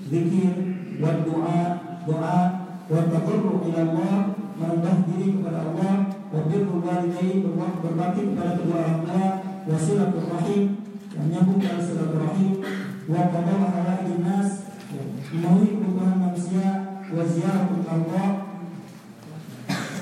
zikir, 0.09 0.55
wa 0.97 1.11
doa, 1.21 1.61
doa, 2.09 2.38
wa 2.88 3.00
tadarru 3.05 3.61
ila 3.69 3.81
Allah, 3.85 4.14
merendah 4.57 4.97
diri 5.05 5.37
kepada 5.37 5.61
Allah, 5.69 5.95
wa 6.33 6.40
birrul 6.49 6.81
walidain, 6.81 7.45
berbakti 7.85 8.21
kepada 8.33 8.57
kedua 8.57 8.76
orang 8.81 9.00
tua, 9.05 9.26
wa 9.69 9.76
silaturahim, 9.76 10.62
yang 11.12 11.26
nyambung 11.29 11.61
dengan 11.61 11.83
silaturahim, 11.85 12.52
wa 13.11 13.21
qada'a 13.29 13.67
hawaijin 13.69 14.21
nas, 14.25 14.49
memenuhi 14.88 15.76
kebutuhan 15.76 16.17
manusia, 16.17 16.69
wa 17.12 17.23
ziyaratul 17.29 17.85
Allah, 17.85 18.26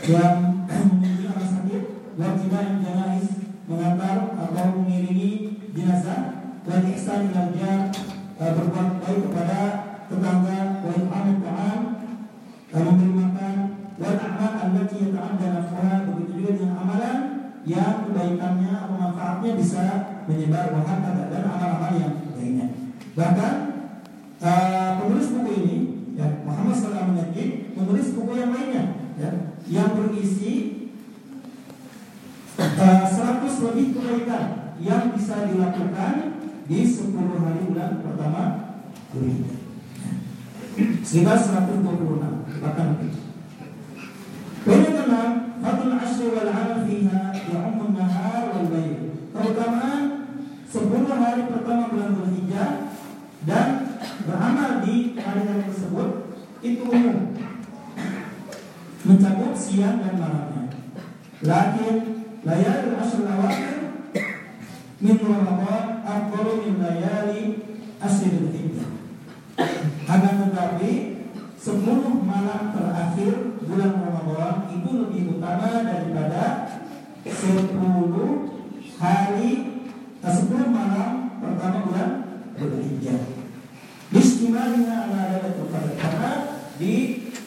yang 0.06 0.36
mengunjungi 0.70 1.24
orang 1.28 1.50
sakit, 1.50 1.82
wa 2.14 2.28
tibain 2.38 2.74
janais, 2.80 3.47
mengantar 3.68 4.32
atau 4.32 4.80
mengiringi 4.80 5.60
jenazah, 5.76 6.56
wa 6.64 6.80
ihsan 6.88 7.28
ilal 7.28 7.52
jar, 7.52 7.92
berbuat 8.40 8.88
baik 9.04 9.20
kepada 9.28 9.60
tetangga, 10.08 10.58
wa 10.80 10.90
it'amul 10.96 11.38
ta'am, 11.44 11.80
memberi 12.72 13.12
makan, 13.12 13.56
wa 14.00 14.08
a'mal 14.08 14.52
allati 14.56 14.96
yata'adda 15.04 15.46
nafsuha, 15.52 15.94
begitu 16.08 16.32
juga 16.40 16.50
dengan 16.56 16.76
amalan 16.80 17.18
yang 17.68 18.08
kebaikannya 18.08 18.72
atau 18.72 18.96
manfaatnya 18.96 19.50
bisa 19.52 19.84
menyebar 20.24 20.72
wahana 20.72 21.28
dan 21.28 21.44
amal-amal 21.44 21.92
yang 21.92 22.16
lainnya. 22.32 22.72
Bahkan 23.12 23.54
uh, 24.40 24.90
penulis 24.96 25.28
buku 25.36 25.50
ini, 25.60 25.76
ya, 26.16 26.40
Muhammad 26.48 26.72
Sallallahu 26.72 27.20
Alaihi 27.20 27.76
menulis 27.76 28.16
buku 28.16 28.32
yang 28.32 28.50
lainnya, 28.56 28.84
ya, 29.20 29.30
yang 29.68 29.92
berisi 29.92 30.77
100 33.58 33.74
lebih 33.74 33.86
kebaikan 33.98 34.78
yang 34.78 35.10
bisa 35.10 35.50
dilakukan 35.50 36.38
di 36.70 36.86
10 36.86 37.42
hari 37.42 37.60
bulan 37.66 37.98
pertama 38.06 38.42
Dzulhijjah. 39.10 39.58
Sekitar 41.02 41.38
126 41.66 42.62
bahkan 42.62 42.86
lebih. 42.94 43.12
Poin 44.62 44.84
keenam, 44.86 45.30
fadl 45.58 45.90
wal 45.90 46.50
amal 46.54 46.86
fiha 46.86 47.22
ya'ummun 47.34 47.98
nahar 47.98 48.54
wal 48.54 48.68
layl. 48.70 49.10
Keutamaan 49.34 50.02
10 50.70 50.78
hari 51.18 51.42
pertama 51.50 51.90
bulan 51.90 52.14
Dzulhijjah 52.14 52.70
dan 53.42 53.68
beramal 54.22 54.86
di 54.86 55.18
hari-hari 55.18 55.66
tersebut 55.66 56.10
itu 56.62 56.84
umum 56.86 57.34
mencakup 59.02 59.52
siang 59.58 59.98
dan 59.98 60.14
malamnya. 60.14 60.70
Lakin 61.42 62.17
layalul 62.46 62.96
ashr 62.98 63.26
awakhir 63.26 63.76
min 65.02 65.16
Ramadan 65.18 65.84
afdalu 66.06 66.52
min 66.66 66.74
layali 66.78 67.42
ashrul 67.98 68.50
hijjah. 68.54 68.90
Akan 70.08 70.34
tetapi 70.46 70.92
10 71.58 71.82
malam 72.22 72.62
terakhir 72.70 73.58
bulan 73.66 73.92
Ramadan 73.98 74.54
itu 74.70 74.90
lebih 75.04 75.22
utama 75.38 75.82
daripada 75.82 76.42
10 77.26 77.76
hari 78.98 79.50
10 80.22 80.70
malam 80.70 81.10
pertama 81.42 81.78
bulan 81.86 82.10
Dzulhijjah. 82.58 83.22
Bismillahirrahmanirrahim 84.08 85.14
ala 85.14 85.30
lailatul 85.36 85.68
qadar 85.70 86.36
di 86.80 86.94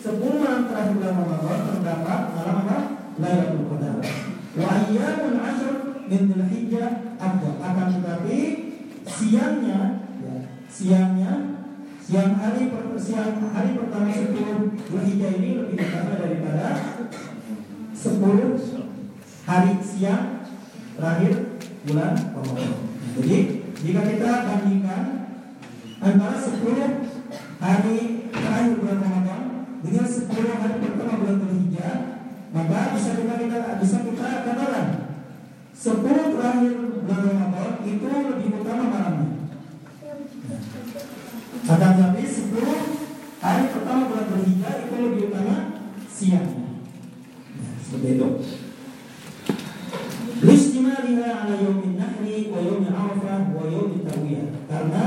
10 0.03 0.19
malam 0.19 0.61
terakhir 0.69 0.93
bulan 0.99 1.15
Ramadan 1.19 1.59
terdapat 1.67 2.19
malam 2.35 2.55
apa? 2.67 2.77
Lailatul 3.19 3.67
Qadar. 3.67 4.30
Wa 4.51 4.83
ashr 4.83 5.73
min 6.11 6.21
Dzulhijjah 6.27 7.15
afdal. 7.15 7.55
Akan 7.63 7.87
tetapi 7.95 8.39
siangnya 9.07 10.03
ya, 10.19 10.35
siangnya 10.67 11.31
siang 12.03 12.35
hari 12.35 12.67
siang 12.99 13.47
hari 13.55 13.79
pertama 13.79 14.11
10 14.11 14.35
Dzulhijjah 14.75 15.31
ini 15.39 15.49
lebih 15.55 15.79
utama 15.79 16.19
daripada 16.19 16.67
10 17.95 19.47
hari 19.47 19.73
siang 19.79 20.43
terakhir 20.99 21.33
bulan 21.87 22.13
Ramadan. 22.35 22.71
Jadi 23.15 23.37
jika 23.79 24.01
kita 24.03 24.31
bandingkan 24.51 25.03
antara 26.03 26.35
10 26.35 26.59
hari 27.63 27.97
terakhir 28.35 28.71
bulan 28.83 28.99
Ramadan 28.99 29.41
dengan 29.79 30.05
10 30.11 30.27
hari 30.59 30.75
pertama 30.83 31.13
bulan 31.23 31.37
Dzulhijjah, 31.39 32.20
maka 32.51 32.91
bisa 32.99 33.15
kita, 33.15 33.33
kita 33.39 33.59
bisa 33.79 33.97
kita 34.03 34.27
katakan 34.43 34.85
10 35.71 36.35
terakhir 36.35 36.73
bulan 37.07 37.21
Ramadan 37.31 37.71
itu 37.87 38.05
lebih 38.05 38.59
utama 38.59 38.83
malamnya. 38.91 39.27
Akan 41.63 41.91
tetapi 41.95 42.23
10 42.27 43.39
hari 43.39 43.63
pertama 43.71 44.01
bulan 44.11 44.25
Dzulhijjah 44.27 44.73
itu 44.83 44.95
lebih 44.99 45.21
utama 45.31 45.55
siangnya. 46.11 46.83
Seperti 47.79 48.07
itu. 48.19 48.27
Listimaliha 50.43 51.27
ala 51.47 51.55
yaumin 51.55 51.95
nahri 51.95 52.51
wa 52.51 52.59
yaumi 52.59 52.91
arafah 52.91 53.55
wa 53.55 53.63
yaumi 53.63 54.03
tarwiyah. 54.03 54.47
Karena 54.67 55.05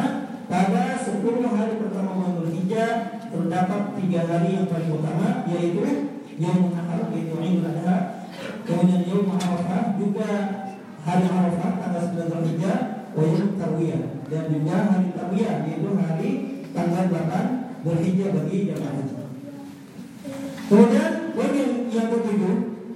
pada 0.48 0.96
10 0.96 1.20
hari 1.44 1.74
pertama 1.76 2.10
bulan 2.16 2.32
Dzulhijjah 2.40 2.90
terdapat 3.28 3.82
tiga 4.00 4.20
hari 4.32 4.48
yang 4.56 4.66
paling 4.66 4.96
utama 4.96 5.44
yaitu 5.52 6.13
Yaum 6.38 6.74
Nahar 6.74 7.14
yaitu 7.14 7.38
Idul 7.38 7.66
Adha, 7.70 8.26
kemudian 8.66 9.06
Yaum 9.06 9.30
Arafah 9.30 9.94
juga 9.94 10.30
hari 11.06 11.26
Arafah 11.30 11.70
tanggal 11.78 12.04
9 12.10 12.26
Dzulhijjah 12.26 12.78
wa 13.14 13.22
yaum 13.22 13.54
tarwiyah 13.54 14.02
dan 14.26 14.44
juga 14.50 14.76
hari 14.90 15.08
tarwiyah 15.14 15.54
yaitu 15.62 15.90
hari 15.94 16.30
tanggal 16.74 17.04
8 17.06 17.86
Dzulhijjah 17.86 18.28
bagi 18.34 18.58
jamaah 18.72 18.92
haji. 18.98 19.14
Kemudian 20.64 21.12
poin 21.36 21.52
yang, 21.52 21.74
yang 21.92 22.08
ketujuh, 22.08 22.54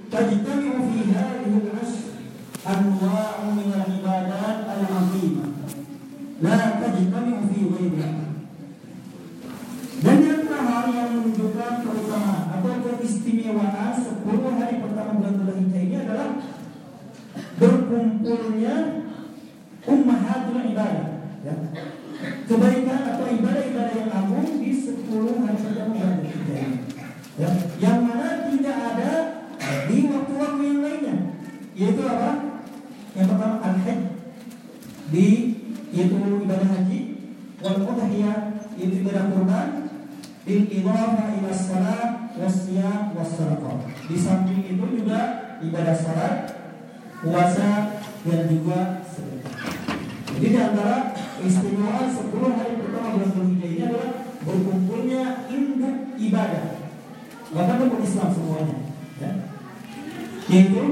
tajtami'u 0.09 0.79
fi 0.89 0.99
hadhihi 1.13 1.57
al-ashr 1.69 2.01
anwa'u 2.65 3.45
min 3.53 3.69
al-ibadat 3.69 4.57
al-'azimah 4.67 5.49
la 6.41 6.57
tajtami'u 6.81 7.45
fi 7.45 7.59
ghayriha. 7.71 8.09
Dan 9.99 10.17
yang 10.23 10.41
terakhir 10.47 10.85
yang 10.95 11.09
menunjukkan 11.13 11.71
keutamaan 11.83 12.28
keistimewaan 13.49 13.93
10 13.97 14.61
hari 14.61 14.75
pertama 14.77 15.11
bulan 15.17 15.33
Dzulhijjah 15.41 15.81
ini 15.81 15.95
adalah 16.05 16.29
berkumpulnya 17.57 18.75
ummahatul 19.89 20.61
ibadah 20.69 21.09
ya. 21.41 21.55
Kebaikan 22.19 22.99
atau 23.15 23.25
ibadah-ibadah 23.31 23.93
yang 23.95 24.11
agung 24.11 24.61
di 24.61 24.71
10 24.75 25.41
hari 25.41 25.57
pertama 25.57 25.93
bulan 25.97 26.15
Dzulhijjah. 26.21 26.61
Ya. 27.39 27.49
Yang 27.79 27.99
mana 28.05 28.29
tidak 28.51 28.77
ada 28.77 29.11
di 29.87 29.97
waktu-waktu 30.11 30.61
yang 30.61 30.79
lainnya. 30.83 31.15
Yaitu 31.73 32.01
apa? 32.05 32.31
Yang 33.17 33.27
pertama 33.33 33.55
al-hajj 33.65 33.99
di 35.09 35.27
yaitu 35.89 36.17
ibadah 36.45 36.69
haji 36.69 36.99
wal 37.65 37.81
udhiyah 37.81 38.61
yaitu 38.77 39.01
ibadah 39.01 39.33
kurban 39.33 39.89
bil 40.45 40.63
idhafa 40.69 41.23
ila 41.33 41.49
salat 41.49 42.18
wasiyam 42.37 43.15
wassadaqah. 43.15 43.89
Di 44.05 44.17
samping 44.19 44.61
itu 44.67 44.85
juga 45.01 45.19
ibadah 45.63 45.95
salat, 45.95 46.35
puasa 47.23 48.01
dan 48.27 48.41
juga 48.51 49.01
sedekah. 49.07 49.55
Jadi 50.35 50.47
di 50.55 50.59
antara 50.59 51.15
istimewaan 51.39 52.07
10 52.11 52.57
hari 52.59 52.73
pertama 52.79 53.15
bulan 53.15 53.29
Dzulhijjah 53.31 53.69
ini 53.71 53.81
adalah 53.87 54.11
berkumpulnya 54.43 55.23
induk 55.51 55.97
ibadah. 56.19 56.65
Bahkan 57.49 57.75
umat 57.87 58.01
Islam 58.05 58.29
semuanya, 58.29 58.77
ya. 59.17 59.31
Yaitu 60.49 60.83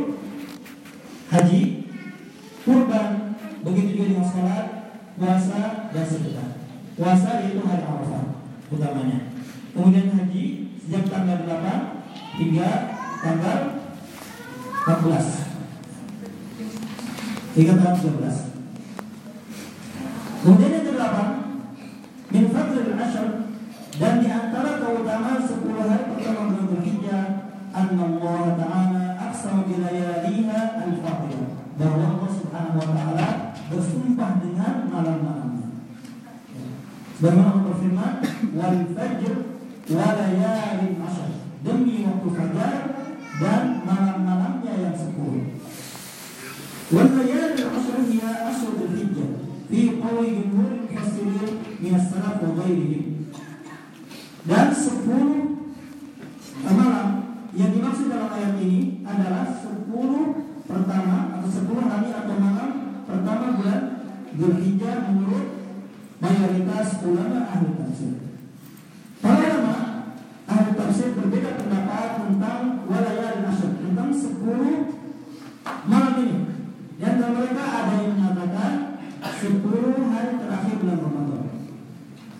atau 61.48 61.64
sepuluh 61.64 61.88
hari 61.88 62.12
atau 62.12 62.36
malam 62.36 62.72
pertama 63.08 63.56
bulan 63.56 63.82
Dzulhijjah 64.36 65.08
menurut 65.08 65.48
mayoritas 66.20 67.00
ulama 67.08 67.48
ahli 67.48 67.72
tafsir. 67.72 68.20
Para 69.24 69.48
ulama 69.56 69.76
ahli 70.44 70.76
tafsir 70.76 71.16
berbeda 71.16 71.56
pendapat 71.56 72.28
tentang 72.28 72.84
walayal 72.84 73.48
asyr 73.48 73.80
tentang 73.80 74.12
sepuluh 74.12 74.92
malam 75.88 76.20
ini. 76.20 76.38
Di 77.00 77.04
antara 77.08 77.32
mereka 77.32 77.64
ada 77.64 77.94
yang 77.96 78.20
mengatakan 78.20 78.72
sepuluh 79.40 80.04
hari 80.12 80.36
terakhir 80.44 80.76
bulan 80.84 81.00
Ramadan. 81.00 81.48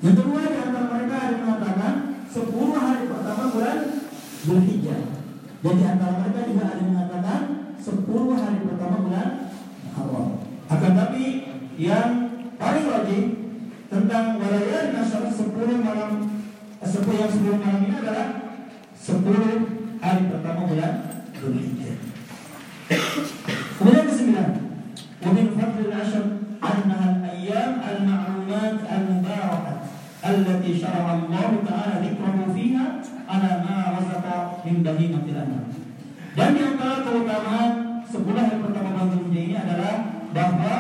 Yang 0.04 0.16
kedua 0.20 0.42
di 0.52 0.58
antara 0.60 0.86
mereka 0.92 1.16
ada 1.16 1.32
yang 1.32 1.44
mengatakan 1.48 1.94
sepuluh 2.28 2.76
hari 2.76 3.08
pertama 3.08 3.44
bulan 3.56 3.78
Dzulhijjah. 4.44 5.02
Dan 5.64 5.74
di 5.80 5.86
antara 5.88 6.14
mereka 6.20 6.40
juga 6.44 6.64
ada 6.68 6.76
yang 6.84 6.92
mengatakan 6.92 7.42
sepuluh 7.88 8.36
hari 8.36 8.68
pertama 8.68 9.00
bulan 9.00 9.28
Awal. 9.98 10.26
Akan 10.68 10.92
tapi 10.94 11.24
yang 11.80 12.10
paling 12.60 12.86
wajib 12.86 13.24
tentang 13.88 14.26
walayal 14.38 14.94
nasyar 14.94 15.32
sepuluh 15.32 15.77
malam 15.88 16.12
sepuluh 16.84 17.16
yang 17.24 17.32
sebelum 17.32 17.60
malam 17.64 17.82
ini 17.88 17.96
adalah 17.96 18.28
sepuluh 18.92 19.56
hari 20.04 20.24
pertama 20.28 20.62
bulan 20.68 20.94
Dzulhijjah. 21.32 21.96
Kemudian 23.78 24.04
ke 24.04 24.14
sembilan, 24.14 24.50
wabil 25.24 25.52
fadlil 25.56 25.94
ashar 25.96 26.26
annaha 26.60 27.08
al-ayyam 27.24 27.72
al-ma'lumat 27.80 28.84
al-mubarakat 28.84 29.78
allati 30.28 30.72
syarah 30.76 31.24
Allah 31.24 31.52
Ta'ala 31.64 31.96
dikramu 32.04 32.52
fiha 32.52 33.00
ala 33.32 33.52
ma 33.64 33.78
razaqa 33.96 34.60
min 34.68 34.84
bahimatil 34.84 35.40
anam. 35.40 35.72
Dan 36.36 36.50
di 36.52 36.62
antara 36.68 37.08
keutamaan 37.08 38.04
sepuluh 38.04 38.44
hari 38.44 38.60
pertama 38.60 38.92
bulan 38.92 39.08
Dzulhijjah 39.16 39.44
ini 39.48 39.56
adalah 39.56 39.96
bahwa 40.36 40.76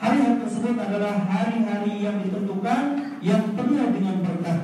hari-hari 0.00 0.36
tersebut 0.48 0.76
adalah 0.80 1.14
hari-hari 1.28 1.94
yang 2.00 2.24
ditentukan 2.24 3.05
yang 3.20 3.56
penuh 3.56 3.86
dengan 3.92 4.16
berkah 4.24 4.58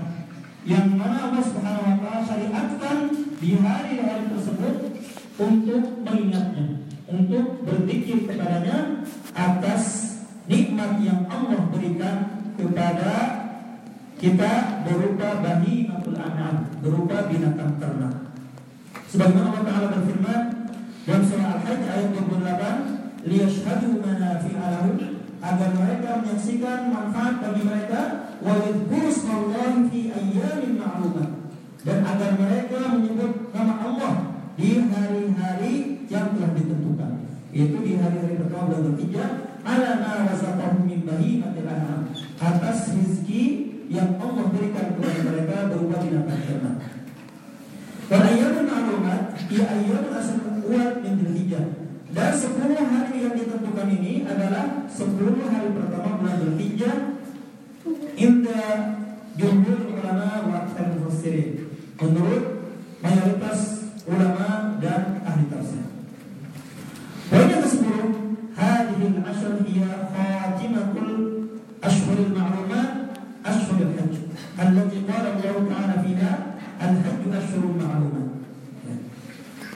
yang 0.63 0.95
mana 0.95 1.31
Allah 1.31 1.43
Subhanahu 1.43 1.89
wa 1.91 1.97
taala 1.99 2.23
syariatkan 2.23 2.97
di 3.43 3.59
hari-hari 3.59 4.25
tersebut 4.31 4.75
untuk 5.43 5.83
mengingatnya 6.07 6.83
untuk 7.11 7.67
berzikir 7.67 8.31
kepadanya 8.31 9.03
atas 9.35 9.83
nikmat 10.47 11.03
yang 11.03 11.27
Allah 11.27 11.67
berikan 11.69 12.47
kepada 12.57 13.13
kita 14.23 14.87
berupa 14.87 15.43
bahi 15.43 15.91
matul 15.91 16.15
an'am, 16.15 16.71
berupa 16.79 17.27
binatang 17.27 17.75
ternak. 17.83 18.15
Sebagaimana 19.11 19.51
Allah 19.51 19.65
Taala 19.67 19.87
berfirman 19.99 20.43
dalam 21.03 21.23
surah 21.27 21.59
Al-Hajj 21.59 21.83
ayat 21.91 22.09
28, 22.15 23.27
liyashhadu 23.27 23.99
manafi'a 23.99 24.65
lahum 24.79 25.12
agar 25.43 25.75
mereka 25.75 26.23
menyaksikan 26.23 26.87
manfaat 26.95 27.43
bagi 27.43 27.63
mereka 27.67 28.01
ma'lumat. 30.79 31.31
Dan 31.83 31.99
agar 32.07 32.39
mereka 32.39 32.95
menyebut 32.95 33.51
nama 33.51 33.75
Allah 33.83 34.15
di 34.55 34.87
hari-hari 34.87 36.07
yang 36.07 36.31
telah 36.39 36.55
ditentukan. 36.55 37.27
Yaitu 37.51 37.79
di 37.83 37.93
hari-hari 37.99 38.39
pertama 38.39 38.71
bulan 38.71 38.83
Dzulhijjah 38.87 39.31
ala 39.67 39.91
min 40.87 41.03
atas 42.39 42.95
rezeki 42.95 43.43
yang 43.91 44.15
Allah 44.23 44.47
berikan 44.55 44.95
kepada 44.95 45.21
mereka 45.27 45.57
berupa 45.75 45.97
binatang 46.07 46.43
ternak. 46.47 46.77
Dan 48.07 48.21
ayyamun 48.31 48.65
ma'lumat 48.71 49.23
ya 49.51 49.63
ayyamun 49.75 50.15
asal 50.15 50.39
kuat 50.63 51.03
min 51.03 51.13
Dzulhijjah 51.19 51.82
dan 52.13 52.31
10 52.37 52.77
hari 52.77 53.25
yang 53.25 53.33
ditentukan 53.33 53.89
ini 53.89 54.29
adalah 54.29 54.85
10 54.85 55.49
hari 55.49 55.69
pertama 55.73 56.21
bulan 56.21 56.45
ketiga 56.45 57.17
inda 58.21 58.63
jumhur 59.33 59.97
ulama 59.97 60.45
wa 60.45 60.61
mufassirin. 60.69 61.73
Menurut 61.97 62.69
mayoritas 63.01 63.89
ulama 64.05 64.77
dan 64.77 65.25
ahli 65.25 65.49
tafsir. 65.49 65.89
Poin 67.33 67.49
yang 67.49 67.65
ke-10, 67.65 67.89
Hadihil 68.53 69.25
Ashur 69.25 69.65
Iya 69.65 70.13
Khatimakul 70.13 71.09
Ashuril 71.81 72.29
Ma'ruma 72.37 73.09
Ashuril 73.41 73.97
Hajj 73.97 74.29
Al-Lati 74.61 75.01
qala 75.09 75.41
Allah 75.41 75.57
Ta'ala 75.65 75.97
Fina 76.05 76.61
al-hajj 76.77 77.23
Ashurul 77.25 77.81
Ma'ruma 77.81 78.37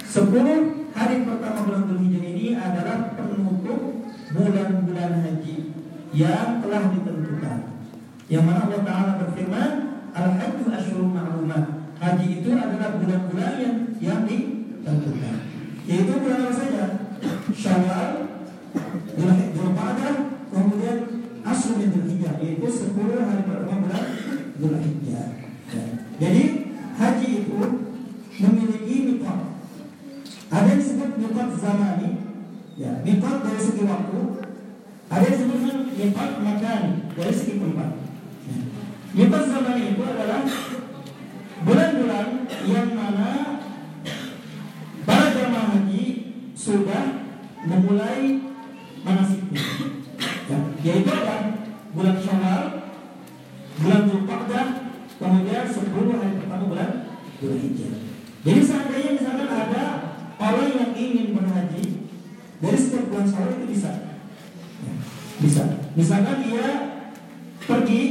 10 0.05 0.37
ya. 0.45 0.76
Bulan-bulan 4.33 5.13
haji 5.23 5.57
yang 6.15 6.65
telah 6.65 6.83
ditentukan. 6.91 7.59
Yang 8.27 8.43
mana 8.43 8.59
Allah 8.67 8.83
Ta'ala 8.83 9.13
berfirman, 9.23 9.71
Al-Hajj 10.17 10.59
ashhurul 10.67 11.13
ma'lumat. 11.13 11.65
Haji 11.97 12.27
itu 12.43 12.51
adalah 12.53 12.99
bulan-bulan 12.99 13.53
yang 13.61 13.77
yang 14.03 14.21
ditentukan. 14.27 15.37
Yaitu 15.87 16.13
bulan 16.19 16.39
apa 16.45 16.53
saja? 16.53 16.85
Syawal, 17.55 18.09
Dzulqa'dah, 19.17 20.15
kemudian 20.51 20.99
Ashr 21.47 21.79
min 21.79 21.95
Dzulhijjah, 21.95 22.43
yaitu 22.43 22.67
10 22.67 23.23
hari 23.23 23.43
pertama 23.47 23.87
bulan 23.87 24.05
Dzulhijjah. 24.59 25.29
Ya. 25.71 25.85
Jadi 26.19 26.45
haji 26.99 27.29
itu 27.47 27.59
memiliki 28.43 28.95
miqat. 29.15 29.41
Ada 30.51 30.67
yang 30.75 30.81
disebut 30.83 31.11
miqat 31.23 31.49
zamani, 31.57 32.11
ya, 32.77 32.91
miqat 33.03 33.37
dari 33.45 33.61
segi 33.61 33.83
waktu. 33.89 34.21
Ada 35.07 35.23
yang 35.23 35.35
disebut 35.39 35.61
miqat 35.97 36.31
makani 36.45 36.93
dari 37.17 37.35
segi 37.35 37.59
tempat. 37.59 37.91
Ya. 38.47 38.59
Miqat 39.17 39.43
zamani 39.49 39.83
itu 39.97 40.03
adalah 40.05 40.43
bulan-bulan 41.65 42.27
yang 42.69 42.89
mana 42.93 43.31
para 45.09 45.27
jamaah 45.33 45.69
haji 45.73 46.05
sudah 46.53 47.05
memulai 47.65 48.45
manasiknya. 49.07 49.63
Ya, 50.47 50.59
yaitu 50.85 51.11
apa? 51.11 51.37
Bulan 51.97 52.21
Syawal, 52.21 52.63
bulan 53.81 54.03
Dzulqa'dah, 54.05 54.67
kemudian 55.17 55.65
10 55.65 56.13
hari 56.13 56.39
pertama 56.39 56.67
bulan 56.69 56.91
Dzulhijjah. 57.41 57.95
Jadi 58.47 58.61
seandainya 58.63 59.11
misalkan 59.17 59.49
ada 59.49 59.85
orang 60.39 60.71
yang 60.77 60.86
bulan 63.17 63.33
Syawal 63.33 63.57
itu 63.57 63.67
bisa. 63.73 63.91
Ya, 64.85 64.93
bisa. 65.41 65.63
Misalkan 65.97 66.37
dia 66.45 66.67
pergi 67.65 68.03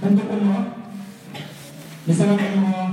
untuk 0.00 0.26
umroh 0.32 0.64
misalnya 2.08 2.48
umroh 2.56 2.88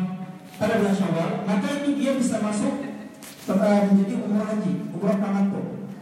pada 0.60 0.84
bulan 0.84 0.96
Syawal, 1.00 1.30
maka 1.48 1.68
ini 1.80 1.92
dia 1.96 2.12
bisa 2.20 2.44
masuk 2.44 2.84
uh, 3.48 3.82
menjadi 3.88 4.14
umroh 4.20 4.44
haji, 4.44 4.74
umroh 4.92 5.16
tamattu. 5.16 5.62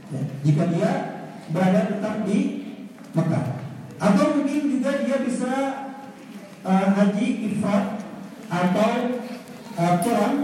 Ya. 0.09 0.21
Jika 0.41 0.63
dia 0.73 0.91
berada 1.53 1.81
tetap 1.85 2.25
di 2.25 2.39
Mekah. 3.13 3.45
Atau 4.01 4.41
mungkin 4.41 4.61
juga 4.73 5.05
dia 5.05 5.21
bisa 5.21 5.53
uh, 6.65 6.87
haji 6.97 7.27
ifrat 7.53 8.01
atau 8.49 8.91
uh, 9.77 9.95
kurang 10.01 10.35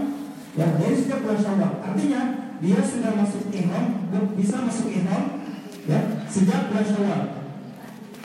ya 0.54 0.66
dari 0.78 0.94
setiap 0.94 1.26
bulan 1.26 1.40
Syawal. 1.42 1.72
Artinya 1.82 2.47
dia 2.58 2.80
sudah 2.82 3.12
masuk 3.14 3.54
ihram, 3.54 4.10
bisa 4.34 4.56
masuk 4.66 4.90
ihram 4.90 5.46
ya 5.88 6.00
sejak 6.28 6.68
bulan 6.68 6.84
Syawal. 6.84 7.22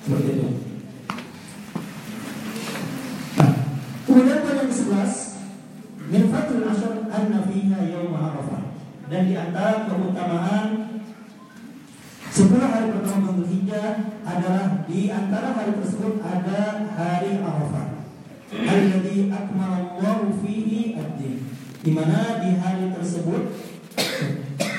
Seperti 0.04 0.30
itu. 0.36 0.50
Kemudian 4.04 4.43
poin 4.43 4.60
yang 4.60 4.69
ke-11 4.69 5.12
Min 6.12 6.24
fatul 6.28 6.67
asyar 6.67 7.08
anna 7.08 7.39
fiha 7.48 7.80
yawma 7.88 8.36
arafah 8.36 8.76
Dan 9.08 9.32
di 9.32 9.34
antara 9.34 9.88
keutamaan 9.88 10.93
Sepuluh 12.34 12.65
hari 12.67 12.89
pertama 12.89 13.32
bulan 13.32 13.46
Hijjah 13.46 13.89
adalah 14.26 14.84
di 14.89 15.13
antara 15.13 15.54
hari 15.54 15.78
tersebut 15.78 16.17
ada 16.17 16.89
hari 16.98 17.38
Arafah. 17.38 18.02
Alladzi 18.50 19.30
akmalallahu 19.30 20.41
fihi 20.41 20.98
ad-din. 20.98 21.46
Di 21.86 21.93
mana 21.93 22.41
di 22.41 22.58
hari 22.58 22.89
tersebut 22.89 23.54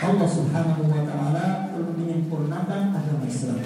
Allah 0.05 0.29
Subhanahu 0.29 0.85
wa 0.91 1.03
taala 1.07 1.75
menyempurnakan 1.75 2.93
agama 2.93 3.25
Islam. 3.25 3.63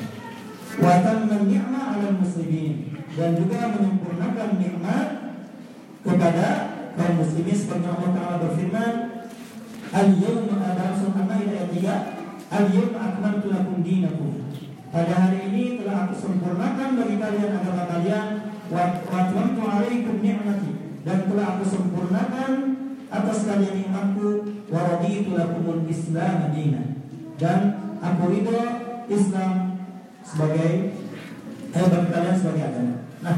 Wa 0.78 1.02
tamma 1.02 1.42
ni'ma 1.48 1.80
'alal 1.96 2.16
muslimin 2.22 2.94
dan 3.18 3.34
juga 3.34 3.74
menyempurnakan 3.74 4.48
nikmat 4.62 5.08
kepada 6.06 6.46
kaum 6.94 7.14
muslimin 7.18 7.56
seperti 7.56 7.87
Allah 7.88 8.11
Taala 8.14 8.37
berfirman 8.46 8.94
Al-yawma 9.88 10.56
ada 10.61 10.92
surah 10.94 11.24
Al-Maidah 11.24 11.64
ayat 11.64 11.68
3 12.52 12.54
Al-yawma 12.54 12.98
akmaltu 13.02 13.48
lakum 13.50 13.80
dinakum. 13.82 14.46
Pada 14.88 15.12
hari 15.12 15.52
ini 15.52 15.64
telah 15.82 16.08
aku 16.08 16.14
sempurnakan 16.16 16.88
bagi 16.96 17.16
kalian 17.20 17.50
agama 17.61 17.84
kalian 17.92 18.26
wa 18.68 18.80
atmamtu 19.04 19.62
alaikum 19.64 20.16
ni'mati 20.20 21.02
dan 21.04 21.28
telah 21.28 21.44
aku 21.56 21.64
sempurnakan 21.64 22.52
atas 23.08 23.48
kalian 23.48 23.74
nikmatku 23.84 24.28
wa 24.68 24.80
raditu 24.84 25.32
lakumul 25.32 25.84
Islam 25.88 26.52
dinan. 26.52 27.00
Dan 27.40 27.60
aku 28.04 28.28
ridho 28.28 28.60
Islam 29.08 29.80
sebagai 30.20 30.92
eh, 31.72 31.86
bagi 31.88 32.08
kalian 32.12 32.36
sebagai 32.36 32.64
agama. 32.68 32.94
Nah, 33.24 33.36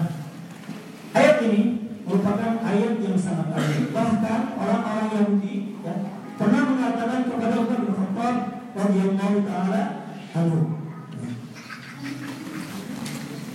ayat 1.14 1.36
ini 1.46 1.62
merupakan 2.02 2.52
ayat 2.66 2.98
yang 2.98 3.14
sangat 3.14 3.54
agung. 3.54 3.94
Bahkan 3.94 4.40
orang-orang 4.58 5.08
Yahudi 5.14 5.78
ya, 5.86 5.94
pernah 6.34 6.62
mengatakan 6.66 7.20
kepada 7.30 7.54
Umar 7.62 7.78
bin 7.86 7.94
Khattab 7.94 8.34
radhiyallahu 8.74 9.38
taala 9.46 9.82
anhu. 10.34 10.60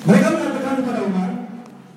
Mereka 0.06 0.28
mengatakan 0.30 0.76
kepada 0.86 1.00
Umar, 1.10 1.30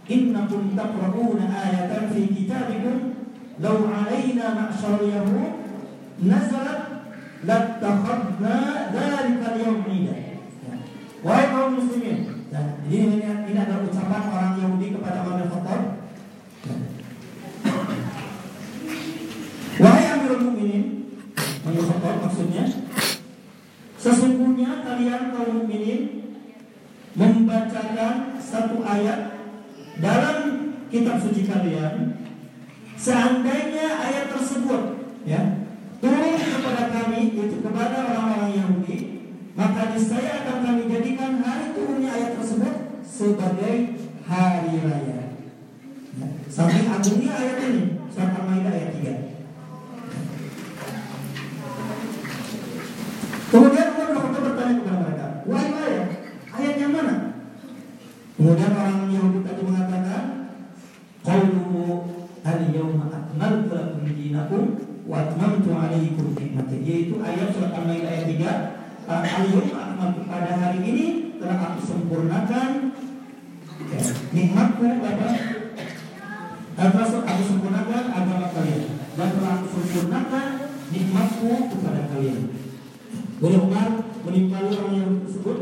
"Innakum 0.09 0.62
taqra'una 0.72 1.44
ayatan 1.44 2.02
fi 2.09 2.20
kitabikum 2.33 3.17
law 3.59 3.79
'alaina 3.87 4.47
ma'syar 4.55 5.01
yahud 5.03 5.53
nazalat 6.23 6.83
lattakhadna 7.42 8.57
dzalika 8.94 9.47
al-yawm 9.55 9.87
'ida." 9.87 10.16
Wahai 11.18 11.51
kaum 11.51 11.75
muslimin, 11.75 12.47
ya, 12.47 12.62
ini, 12.87 13.18
ini, 13.18 13.59
adalah 13.59 13.83
ucapan 13.83 14.23
orang 14.31 14.55
Yahudi 14.55 14.94
kepada 14.94 15.27
Umar 15.27 15.42
bin 15.42 15.51
Khattab. 15.51 15.83
Wahai 19.83 20.05
Amirul 20.14 20.42
Mukminin, 20.47 20.85
Umar 21.66 21.85
Khattab 21.90 22.14
maksudnya, 22.23 22.64
Sesungguhnya 23.99 24.87
kalian 24.87 25.35
kaum 25.35 25.66
mukminin 25.66 26.31
membacakan 27.18 28.38
satu 28.38 28.79
ayat 28.87 29.42
dalam 29.99 30.71
kitab 30.87 31.18
suci 31.18 31.42
kalian 31.51 32.17
seandainya 32.99 33.87
ayat 34.03 34.35
tersebut 34.35 34.83
ya 35.23 35.63
turun 36.03 36.35
kepada 36.35 36.85
kami 36.91 37.39
itu 37.39 37.57
kepada 37.63 37.97
orang-orang 38.11 38.59
Yahudi 38.59 38.99
maka 39.55 39.95
niscaya 39.95 40.43
akan 40.43 40.57
kami 40.67 40.83
jadikan 40.91 41.39
hari 41.39 41.79
turunnya 41.79 42.11
ayat 42.11 42.35
tersebut 42.35 42.75
sebagai 43.07 43.77
hari 44.27 44.75
raya 44.83 45.19
ya. 46.19 46.29
sampai 46.51 46.91
agungnya 46.91 47.33
ayat 47.39 47.57
ini 47.71 47.83
surat 48.11 48.35
Al-Maidah 48.35 48.75
ayat 48.75 48.93
3 48.99 49.39
Kemudian 53.49 53.97
Umar 53.97 54.29
bin 54.29 54.45
bertanya 54.45 54.75
kepada 54.77 54.97
mereka, 55.01 55.27
wahai 55.49 55.73
ayat, 55.73 56.07
ayat 56.53 56.75
yang 56.77 56.93
mana? 56.93 57.15
Kemudian 58.37 58.77
orang 58.77 58.98
dinakum 64.18 64.74
wa 65.07 65.22
atmamtu 65.22 65.70
alaikum 65.70 66.35
nikmati. 66.35 66.83
Yaitu 66.83 67.22
ayat 67.22 67.54
surat 67.54 67.70
Al-Maidah 67.78 68.11
ayat 68.11 68.26
3, 69.07 69.07
al-yawma 69.07 70.07
pada 70.26 70.52
hari 70.59 70.81
ini 70.83 71.07
telah 71.38 71.57
aku 71.70 71.81
sempurnakan 71.87 72.70
nikmatku 74.35 74.85
apa? 74.85 75.28
Telah 76.78 77.11
aku 77.22 77.42
sempurnakan 77.46 78.02
agama 78.11 78.46
kalian 78.50 78.85
dan 79.14 79.28
telah 79.38 79.52
aku 79.62 79.66
sempurnakan 79.78 80.46
nikmatku 80.90 81.50
kepada 81.72 82.00
kalian. 82.11 82.50
Boleh 83.38 83.59
Umar 83.62 83.88
orang 84.26 84.94
yang 84.98 85.11
tersebut 85.22 85.59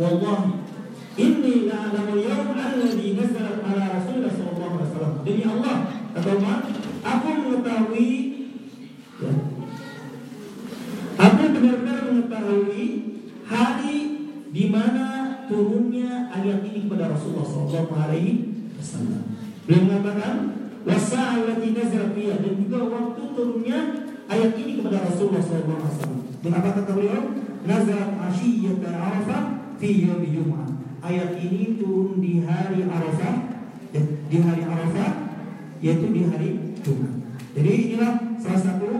Wallahi 0.00 0.72
Inni 1.20 1.68
la'alamu 1.68 2.16
yawm 2.16 2.56
alladhi 2.56 3.12
nazalat 3.12 3.60
ala 3.60 3.84
Rasulullah 3.98 4.32
sallallahu 4.32 4.72
alaihi 4.78 4.88
wasallam. 4.88 5.14
Demi 5.26 5.44
Allah, 5.44 5.76
kata 6.16 6.28
Umar, 6.38 6.58
mengetahui 7.60 8.10
aku 11.20 11.44
benar-benar 11.52 11.98
mengetahui 12.08 12.84
hari 13.44 13.98
di 14.48 14.64
mana 14.72 15.06
turunnya 15.44 16.32
ayat 16.32 16.64
ini 16.64 16.88
kepada 16.88 17.12
Rasulullah 17.12 17.44
sallallahu 17.44 17.92
alaihi 17.92 18.32
wasallam. 18.80 19.22
Beliau 19.68 19.82
mengatakan, 19.86 20.34
"Wasa'al 20.88 21.44
lati 21.52 21.76
nazalat 21.76 22.16
dan 22.16 22.54
juga 22.56 22.78
waktu 22.88 23.22
turunnya 23.36 23.78
ayat 24.24 24.56
ini 24.56 24.80
kepada 24.80 25.04
Rasulullah 25.04 25.44
sallallahu 25.44 25.76
alaihi 25.84 25.92
wasallam. 25.92 26.20
Dan 26.40 26.52
apa 26.56 26.68
kata 26.80 26.90
beliau? 26.96 27.22
Nazarat 27.60 28.10
asyiyata 28.16 28.88
Arafah 28.88 29.42
fi 29.76 30.08
yaum 30.08 30.24
Jum'ah. 30.24 30.68
Ayat 31.04 31.36
ini 31.36 31.76
turun 31.76 32.24
di 32.24 32.40
hari 32.48 32.88
Arafah, 32.88 33.34
ya, 33.92 34.00
di 34.00 34.36
hari 34.40 34.62
Arafah, 34.64 35.10
yaitu 35.84 36.08
di 36.08 36.24
hari 36.24 36.48
Jumat. 36.80 37.19
Jadi 37.50 37.70
inilah 37.90 38.38
salah 38.38 38.62
satu 38.62 38.90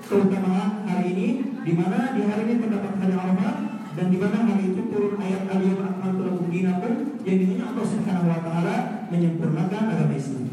keutamaan 0.00 0.88
hari 0.88 1.12
ini, 1.12 1.28
di 1.60 1.72
mana 1.76 2.16
di 2.16 2.24
hari 2.24 2.42
ini 2.48 2.54
terdapat 2.56 2.92
hari 2.96 3.12
Arafah 3.12 3.54
dan 3.92 4.06
di 4.08 4.16
mana 4.16 4.48
hari 4.48 4.72
itu 4.72 4.82
turun 4.88 5.20
ayat 5.20 5.44
al-yawma 5.52 5.92
akmaltu 5.92 6.48
dinakum 6.48 7.20
yang 7.28 7.36
di 7.36 7.46
mana 7.52 7.64
Allah 7.74 7.84
Subhanahu 7.84 8.32
wa 8.32 8.40
taala 8.40 8.76
menyempurnakan 9.12 9.82
agama 9.92 10.14
Islam. 10.16 10.48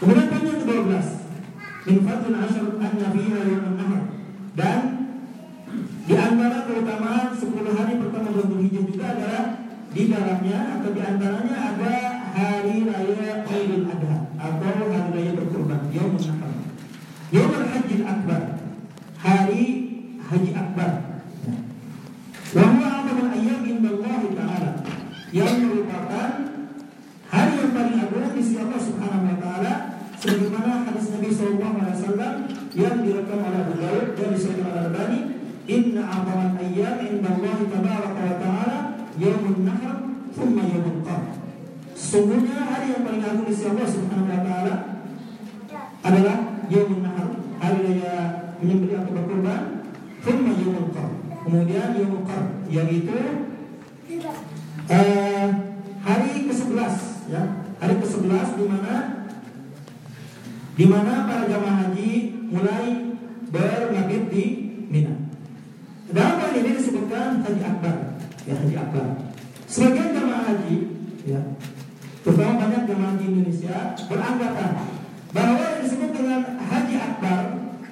Kemudian 0.00 0.28
yang 0.32 0.44
ke-12 0.64 1.06
min 1.84 1.96
fadlil 2.08 2.38
ashr 2.40 2.66
anna 2.80 3.06
fiha 3.12 3.40
yawm 3.44 3.76
nahar 3.76 4.02
dan 4.56 4.80
di 6.04 6.14
antara 6.16 6.58
keutamaan 6.64 7.28
10 7.36 7.52
hari 7.52 7.92
pertama 8.00 8.28
bulan 8.32 8.48
Dzulhijjah 8.48 8.84
juga 8.88 9.06
adalah 9.12 9.44
di 9.92 10.02
dalamnya 10.08 10.58
atau 10.80 10.90
di 10.92 11.00
antaranya 11.04 11.56
ada 11.76 11.94
hari 12.32 12.76
raya 12.88 13.32
Idul 13.44 13.84
Adha 13.88 14.23
atau 14.44 14.92
hari 14.92 15.10
raya 15.16 15.32
berkurban, 15.32 15.80
Yaumul 15.88 16.20
Nahar. 16.20 16.52
Yaumul 17.32 17.66
Haji 17.72 17.96
Akbar, 18.04 18.42
hari 19.16 19.62
Haji 20.20 20.50
Akbar. 20.52 20.90
Wa 22.54 22.62
huwa 22.70 22.86
a'zamul 22.86 23.30
ayyam 23.34 23.62
indallah 23.66 24.20
taala 24.36 24.70
yang 25.34 25.54
merupakan 25.64 26.30
hari 27.26 27.52
yang 27.58 27.72
paling 27.74 27.96
agung 27.98 28.30
di 28.30 28.42
sisi 28.44 28.62
Allah 28.62 28.78
Subhanahu 28.78 29.26
wa 29.26 29.36
taala 29.42 29.72
sebagaimana 30.22 30.86
hadis 30.86 31.10
Nabi 31.10 31.28
sallallahu 31.34 31.76
alaihi 31.82 31.96
wasallam 31.98 32.34
yang 32.78 32.96
direkam 33.02 33.42
oleh 33.42 33.58
Abu 33.58 33.74
Daud 33.82 34.06
dan 34.14 34.28
disebutkan 34.30 34.66
oleh 34.70 34.80
Al-Albani 34.86 35.20
Inna 35.64 36.02
a'zamal 36.04 36.54
ayyam 36.60 36.96
indallahi 37.00 37.64
tabaraka 37.72 38.20
wa 38.20 38.36
ta'ala 38.36 38.78
yaumun 39.16 39.64
nahr 39.64 39.96
thumma 40.36 40.62
yaumul 40.68 41.00
qar. 41.00 41.43
Sungguhnya 42.14 42.62
hari 42.62 42.94
yang 42.94 43.02
paling 43.02 43.26
agung 43.26 43.42
di 43.42 43.50
sisi 43.50 43.74
Allah 43.74 43.90
Subhanahu 43.90 44.30
wa 44.30 44.38
taala 44.46 44.74
adalah 45.98 46.62
yaumun 46.70 47.02
nahr, 47.02 47.26
hari 47.58 47.78
raya 47.90 48.14
menyembelih 48.62 49.02
atau 49.02 49.18
berkurban, 49.18 49.82
thumma 50.22 50.54
yaumul 50.54 50.94
qar. 50.94 51.10
Kemudian 51.42 51.98
yaumul 51.98 52.22
qar 52.22 52.54
yaitu 52.70 53.18
uh, 54.94 55.48
hari 56.06 56.30
ke-11 56.46 56.94
ya. 57.34 57.42
Hari 57.82 57.94
ke-11 57.98 58.46
di 58.62 58.64
mana 58.70 58.94
di 60.78 60.86
mana 60.86 61.26
para 61.26 61.50
jamaah 61.50 61.76
haji 61.82 62.10
mulai 62.46 63.10
bermabit 63.50 64.30
di 64.30 64.44
Mina. 64.86 65.18
Dalam 66.14 66.38
hal 66.46 66.62
ini 66.62 66.78
disebutkan 66.78 67.42
haji 67.42 67.58
akbar, 67.58 68.22
ya 68.46 68.54
haji 68.54 68.74
akbar. 68.78 69.18
Sebagian 69.66 70.14
jamaah 70.14 70.54
haji, 70.54 70.76
ya, 71.26 71.42
terutama 72.24 72.56
banyak 72.56 72.82
jamaah 72.88 73.10
haji 73.14 73.24
Indonesia 73.28 73.76
beranggapan 74.08 74.72
bahwa 75.36 75.60
yang 75.60 75.82
disebut 75.84 76.10
dengan 76.16 76.40
haji 76.56 76.94
akbar 76.96 77.40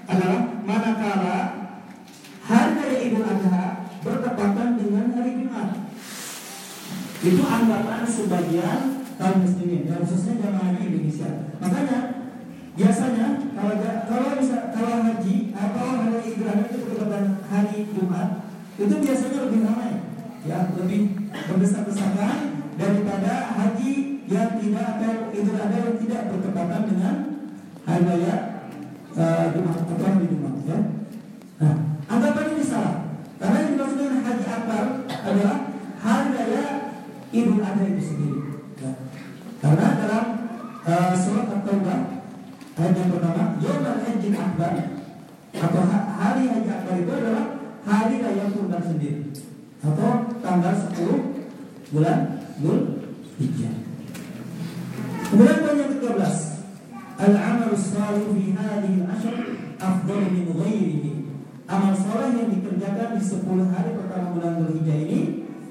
adalah 0.08 0.40
manakala 0.64 1.36
hari 2.40 2.72
raya 2.80 2.98
Idul 3.04 3.28
Adha 3.28 3.92
bertepatan 4.00 4.68
dengan 4.80 5.12
hari 5.12 5.36
Jumat. 5.36 5.68
Itu 7.22 7.42
anggapan 7.46 8.02
sebagian 8.02 8.80
kaum 9.14 9.46
muslimin, 9.46 9.86
ya, 9.86 10.00
khususnya 10.02 10.42
jamaah 10.42 10.74
haji 10.74 10.82
Indonesia. 10.90 11.30
Makanya 11.60 11.98
biasanya 12.72 13.26
kalau 13.52 13.74
kalau 14.08 14.30
bisa 14.40 14.72
kalau 14.72 15.04
haji 15.04 15.52
atau 15.52 15.86
hari 16.08 16.18
Idul 16.24 16.48
Adha 16.48 16.64
itu 16.72 16.78
bertepatan 16.88 17.26
hari 17.52 17.78
Jumat 17.92 18.48
itu 18.80 18.94
biasanya 18.96 19.38
lebih 19.44 19.60
ramai 19.68 19.92
ya 20.48 20.72
lebih 20.74 21.14
berdesak-desakan 21.30 22.64
daripada 22.80 23.52
haji 23.54 24.24
yang 24.26 24.56
tidak 24.56 24.86
atau 24.96 25.28
Idul 25.36 25.58
Adha 25.60 25.78
yang 25.84 25.98
tidak 26.00 26.22
bertepatan 26.32 26.82
dengan 26.88 27.14
hari 27.84 28.02
raya 28.08 28.34
uh, 29.12 29.44
Jumat 29.52 29.76
atau 29.84 30.06
hari 30.08 30.26
Jumat 30.32 30.54
ya. 30.64 30.78
Nah, 31.60 31.74
anggapan 32.08 32.56
ini 32.56 32.64
salah 32.64 32.96
karena 33.36 33.56
yang 33.60 33.70
dimaksud 33.76 33.98
dengan 34.00 34.20
haji 34.24 34.46
akbar 34.48 34.84
adalah 35.10 35.58
hari 36.00 36.28
raya 36.32 36.64
Idul 37.36 37.60
Adha 37.60 37.84
itu 37.84 38.02
sendiri. 38.02 38.40
Ya. 38.80 38.92
Karena 39.62 39.87
dalam 39.94 40.25
uh, 40.83 41.14
surat 41.14 41.46
At-Taubah 41.46 42.01
ayat 42.75 42.94
yang 42.98 43.11
pertama 43.14 43.42
Yawmal 43.62 43.98
Haji 44.03 44.29
Akbar 44.35 44.75
atau 45.55 45.83
hari 46.18 46.42
Haji 46.51 46.70
Akbar 46.75 46.94
itu 46.98 47.12
adalah 47.14 47.46
hari 47.87 48.16
sendiri 48.83 49.22
atau 49.83 50.11
tanggal 50.42 50.75
10 50.94 51.94
bulan 51.94 52.18
Dzulhijjah. 52.62 53.75
Kemudian 55.33 55.59
poin 55.64 55.81
yang 55.81 55.90
ke-13, 55.96 56.35
al-amal 57.16 57.72
salih 57.75 58.27
fi 58.37 58.44
hadhihi 58.53 58.96
al-ashr 59.03 59.37
afdal 59.81 60.22
min 60.29 60.46
ghairihi. 60.55 61.12
Amal 61.66 61.96
saleh 61.96 62.37
yang 62.37 62.48
dikerjakan 62.53 63.16
di 63.16 63.22
10 63.25 63.72
hari 63.72 63.90
pertama 63.96 64.27
bulan 64.38 64.53
Dzulhijjah 64.61 64.98
ini 65.09 65.20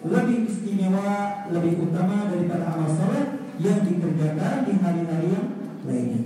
lebih 0.01 0.49
istimewa, 0.49 1.45
lebih 1.53 1.87
utama 1.87 2.25
daripada 2.25 2.73
amal 2.73 2.89
saleh 2.89 3.30
yang 3.61 3.85
dikerjakan 3.85 4.65
di 4.65 4.73
hari-hari 4.81 5.27
yang 5.29 5.47
lainnya. 5.85 6.21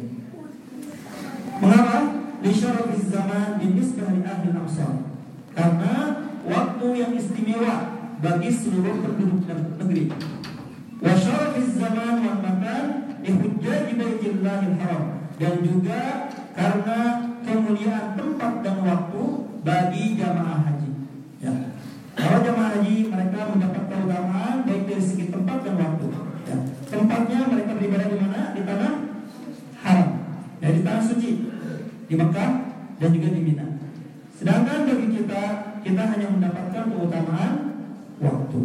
Mengapa? 1.60 1.98
Lisyarafiz 2.44 3.10
zaman 3.10 3.58
binisbah 3.60 4.12
li 4.16 4.22
ahli 4.24 4.50
amsar. 4.54 5.04
Karena 5.56 5.96
waktu 6.46 6.88
yang 6.96 7.12
istimewa 7.16 7.96
bagi 8.22 8.50
seluruh 8.52 9.02
penduduk 9.04 9.48
negeri. 9.82 10.12
Wa 11.02 11.14
syarafiz 11.16 11.76
zaman 11.76 12.24
wal 12.24 12.40
makan 12.40 12.86
hujjaj 13.26 13.88
baitillahil 13.98 14.76
haram 14.78 15.04
dan 15.42 15.56
juga 15.66 16.02
karena 16.56 17.00
kemuliaan 17.44 18.16
tempat 18.16 18.54
dan 18.62 18.78
waktu 18.86 19.24
bagi 19.66 20.04
jamaah 20.16 20.60
haji. 20.70 20.92
Ya. 21.42 21.54
Kalau 22.16 22.40
jamaah 22.46 22.80
haji 22.80 23.12
mereka 23.12 23.40
mendapat 23.52 23.84
keutamaan 23.92 24.56
baik 24.64 24.84
dari 24.88 25.04
segi 25.04 25.26
tempat 25.34 25.66
dan 25.66 25.76
waktu. 25.82 26.05
Ya. 26.96 27.04
Tempatnya 27.04 27.40
mereka 27.52 27.72
beribadah 27.76 28.08
di 28.08 28.18
mana? 28.24 28.42
Di 28.56 28.62
tanah 28.64 28.94
haram. 29.84 30.10
Ya, 30.64 30.68
di 30.72 30.82
tanah 30.82 31.04
suci. 31.04 31.32
Di 32.08 32.16
Mekah 32.16 32.52
dan 32.96 33.10
juga 33.12 33.28
di 33.36 33.42
Mina. 33.44 33.68
Sedangkan 34.36 34.88
bagi 34.88 35.08
kita, 35.12 35.44
kita 35.84 36.04
hanya 36.16 36.28
mendapatkan 36.32 36.84
keutamaan 36.88 37.54
waktu. 38.24 38.60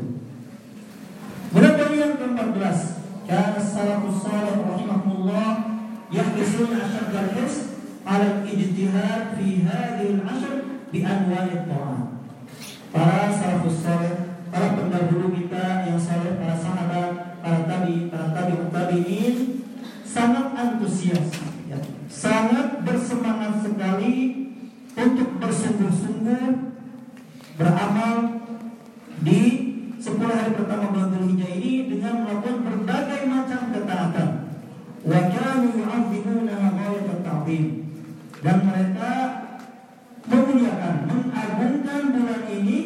Kemudian 1.51 1.75
poin 1.75 1.95
yang 1.99 2.15
ke-14, 2.15 2.79
kana 3.27 3.59
salafus 3.59 4.23
salih 4.23 4.55
rahimahullah 4.63 5.49
yahrisuna 6.15 6.79
asyaddal 6.87 7.35
hirs 7.35 7.75
ala 8.07 8.47
ijtihad 8.47 9.35
fi 9.35 9.67
hadhihi 9.67 10.23
al-ashr 10.23 10.55
bi 10.95 11.03
anwa'i 11.03 11.67
ta'am. 11.67 12.23
Para 12.95 13.35
salafus 13.35 13.83
salih, 13.83 14.15
para 14.55 14.79
pendahulu 14.79 15.35
kita 15.35 15.91
yang 15.91 15.99
saleh, 15.99 16.39
para 16.39 16.55
sahabat, 16.55 17.10
para 17.41 17.67
tabi, 17.67 18.13
para 18.13 18.31
tabi'ut 18.33 18.71
tabi'in 18.71 19.37
sangat 20.05 20.53
antusias, 20.55 21.29
ya. 21.67 21.79
sangat 22.07 22.85
bersemangat 22.85 23.65
sekali 23.65 24.17
untuk 24.97 25.29
bersungguh-sungguh 25.41 26.47
beramal 27.57 28.17
di 29.21 29.41
10 30.01 30.17
hari 30.17 30.53
pertama 30.57 30.97
bulan 30.97 31.13
Dzulhijjah 31.13 31.51
ini 31.61 31.73
dengan 31.93 32.25
melakukan 32.25 32.57
berbagai 32.65 33.21
macam 33.29 33.61
ketaatan. 33.69 34.29
Wa 35.05 35.21
kanu 35.29 35.69
yu'azzimuna 35.77 36.57
ghayat. 36.57 37.11
Dan 38.41 38.57
mereka 38.65 39.13
memuliakan, 40.25 40.97
mengagungkan 41.05 42.03
bulan 42.15 42.43
ini 42.49 42.79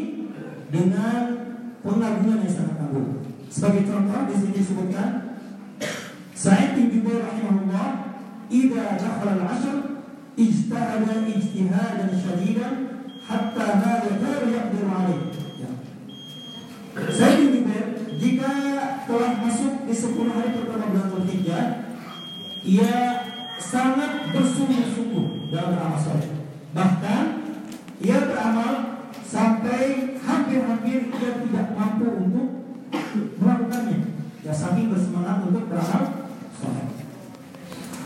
dengan 0.73 1.23
pengagungan 1.85 2.43
yang 2.43 2.51
sangat 2.51 2.81
agung. 2.81 3.24
Sebagai 3.55 3.87
contoh 3.87 4.27
di 4.27 4.35
sini 4.35 4.53
disebutkan 4.59 5.39
Sa'id 6.35 6.75
bin 6.75 6.91
Jubair 6.91 7.23
rahimahullah 7.23 8.19
idza 8.51 8.99
dakhala 8.99 9.47
al-'ashr 9.47 9.79
ijtahada 10.35 11.23
ijtihadan 11.23 12.11
shadidan 12.19 12.75
hatta 13.23 13.67
ma 13.79 14.03
yakadu 14.03 14.51
yaqdiru 14.51 14.91
alaih. 14.91 15.31
Ya. 15.63 15.71
Sa'id 17.15 17.47
bin 17.47 17.63
Jubair 17.63 17.87
jika 18.19 18.51
telah 19.07 19.39
masuk 19.39 19.87
di 19.87 19.95
10 19.95 20.35
hari 20.35 20.51
pertama 20.59 20.91
bulan 20.91 21.07
Dzulhijjah 21.15 21.65
ia 22.67 22.95
sangat 23.63 24.35
bersungguh-sungguh 24.35 25.55
dalam 25.55 25.79
beramal 25.79 26.01
soleh. 26.03 26.43
Bahkan 26.75 27.25
ia 28.03 28.19
beramal 28.19 28.99
sampai 29.23 30.19
hampir-hampir 30.19 31.07
ia 31.07 31.31
tidak 31.39 31.67
mampu 31.79 32.11
untuk 32.19 32.64
melakukannya. 33.41 33.99
Ya 34.45 34.53
saking 34.53 34.93
bersemangat 34.93 35.49
untuk 35.49 35.73
beramal 35.73 36.31
soleh. 36.53 36.87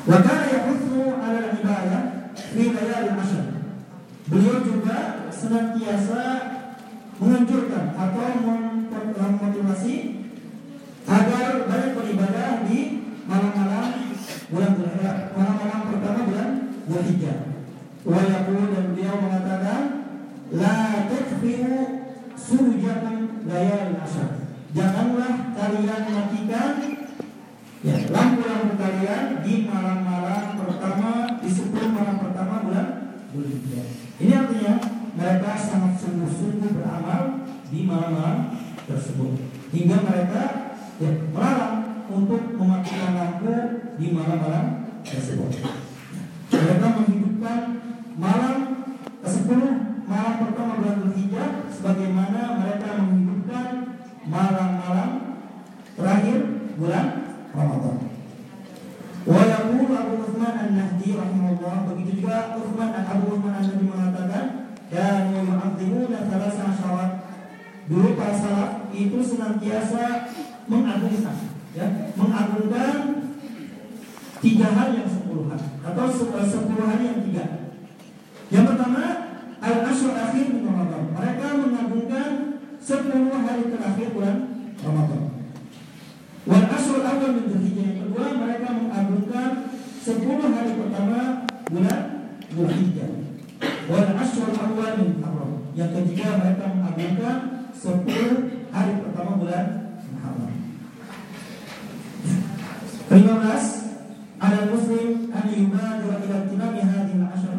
Wa 0.07 0.19
kana 0.23 0.47
yahuthu 0.49 1.19
'ala 1.19 1.39
al-ibadah 1.51 2.03
fi 2.35 2.63
layalil 2.73 3.19
ashr. 3.19 3.45
Beliau 4.29 4.61
juga 4.63 5.29
senantiasa 5.33 6.23
menganjurkan 7.19 7.97
atau 7.99 8.27
memotivasi 8.39 9.95
agar 11.09 11.67
banyak 11.67 11.93
beribadah 11.97 12.69
di 12.69 12.79
malam-malam 13.27 14.13
bulan 14.49 14.73
malam-malam 15.35 15.81
pertama 15.93 16.21
bulan 16.29 16.51
Dzulhijjah. 16.89 17.39
Wa 18.07 18.21
yaqul 18.25 18.73
dan 18.73 18.85
beliau 18.97 19.17
mengatakan 19.21 19.81
la 20.57 21.05
takfiru 21.13 22.09
surujakum 22.33 23.45
layalil 23.45 24.01
ashr. 24.01 24.48
Janganlah 24.69 25.57
kalian 25.57 26.03
matikan 26.13 26.77
ya, 27.81 27.97
lampu-lampu 28.13 28.77
kalian 28.77 29.41
di 29.41 29.65
malam-malam 29.65 30.61
pertama 30.61 31.41
di 31.41 31.49
10 31.49 31.73
malam 31.89 32.21
pertama 32.21 32.69
bulan 32.69 32.89
Dzulhijjah. 33.33 33.87
Ini 34.21 34.33
artinya 34.37 34.75
mereka 35.17 35.57
sangat 35.57 35.97
sungguh-sungguh 35.97 36.77
beramal 36.77 37.49
di 37.73 37.89
malam-malam 37.89 38.61
tersebut 38.85 39.41
hingga 39.73 40.05
mereka 40.05 40.43
ya, 41.01 41.17
melarang 41.33 42.05
untuk 42.13 42.53
mematikan 42.53 43.17
lampu 43.17 43.53
di 43.97 44.07
malam-malam 44.13 44.85
tersebut. 45.01 45.65
Mereka 46.53 46.87
menghidupkan 46.93 47.61
malam 48.21 48.57
ke-10 49.25 49.61
malam 50.05 50.35
pertama 50.45 50.73
bulan 50.77 50.97
Dzulhijjah 51.01 51.73
sebagaimana 51.73 52.61
mereka 52.61 53.01
menghidupkan 53.01 53.28
malam-malam 54.29 55.11
terakhir 55.97 56.39
bulan 56.77 57.07
Ramadan. 57.51 57.97
Wa 59.29 59.43
yaqulu 59.45 59.93
Abu 59.93 60.15
Uthman 60.25 60.55
An-Nahdi 60.57 61.17
rahimahullah 61.17 61.89
begitu 61.93 62.23
juga 62.25 62.57
Uthman 62.57 62.93
Abu 62.93 63.37
Uthman 63.37 63.57
An-Nahdi 63.61 63.85
mengatakan 63.89 64.45
dan 64.89 65.37
yu'adzimuna 65.37 66.29
thalatha 66.33 66.65
asyawat 66.73 67.11
dulu 67.89 68.17
para 68.17 68.33
salaf 68.37 68.89
itu 68.93 69.19
senantiasa 69.21 70.33
mengagungkan 70.69 71.37
ya 71.77 72.13
mengagungkan 72.17 72.95
tiga 74.41 74.69
hal 74.73 74.89
yang 74.97 75.09
sepuluh 75.09 75.49
hari 75.53 75.69
atau 75.85 76.07
sepuluh 76.45 76.87
hari 76.89 77.05
yang 77.11 77.21
tiga. 77.25 77.45
Yang 78.49 78.65
pertama 78.73 79.03
al 79.61 79.77
ashr 79.85 80.13
akhir 80.15 80.47
Ramadan. 80.57 81.05
Mereka 81.13 81.47
mengagungkan 81.59 82.31
sepuluh 82.79 83.39
hari 83.43 83.69
terakhir 83.69 84.09
bulan 84.15 84.37
Ramadan. 84.81 85.23
Wal 86.49 86.65
ashr 86.73 86.97
awal 87.05 87.31
min 87.37 87.45
Dzulhijjah 87.51 87.85
yang 87.85 87.99
kedua 88.09 88.27
mereka 88.41 88.69
mengagungkan 88.73 89.51
sepuluh 90.01 90.49
hari 90.49 90.73
pertama 90.79 91.45
bulan 91.69 92.01
Dzulhijjah. 92.49 93.11
Wal 93.91 94.09
ashr 94.17 94.49
awal 94.57 94.93
min 94.97 95.21
Muharram. 95.21 95.53
Yang 95.77 95.91
ketiga 96.01 96.41
mereka 96.41 96.65
mengagungkan 96.73 97.37
sepuluh 97.77 98.65
hari 98.73 98.93
pertama 99.05 99.33
bulan 99.37 99.65
Muharram. 100.17 100.53
Kelima 103.09 103.35
belas 103.45 103.65
ada 104.39 104.71
muslim 104.71 105.35
an 105.35 105.45
yubadir 105.51 106.15
ila 106.15 106.39
tinami 106.47 106.81
hadhihi 106.81 107.21
al-ashr. 107.21 107.57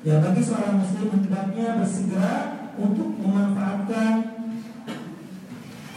Ya 0.00 0.16
bagi 0.24 0.40
seorang 0.40 0.80
muslim 0.80 1.12
hendaknya 1.12 1.76
bersegera 1.76 2.49
untuk 2.80 3.20
memanfaatkan 3.20 4.12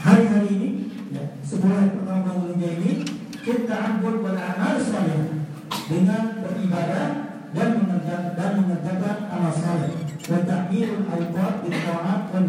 hari-hari 0.03 0.49
ini 0.51 0.69
ya, 1.15 1.23
hari 1.63 1.89
pertama 1.95 2.43
bulan 2.43 2.59
ini 2.59 3.07
kita 3.39 3.75
ambul 3.75 4.19
wal 4.19 4.35
amal 4.35 4.75
salih 4.75 5.47
dengan 5.87 6.43
beribadah 6.43 7.07
dan 7.55 7.69
mengerjakan 7.79 8.35
dan 8.35 8.51
mengerjakan 8.59 9.17
amal 9.31 9.53
saleh. 9.55 9.91
Wa 10.23 10.39
ta'mirul 10.43 11.07
awqat 11.07 11.53
bil 11.63 11.75
ta'at 11.75 12.21
wal 12.31 12.47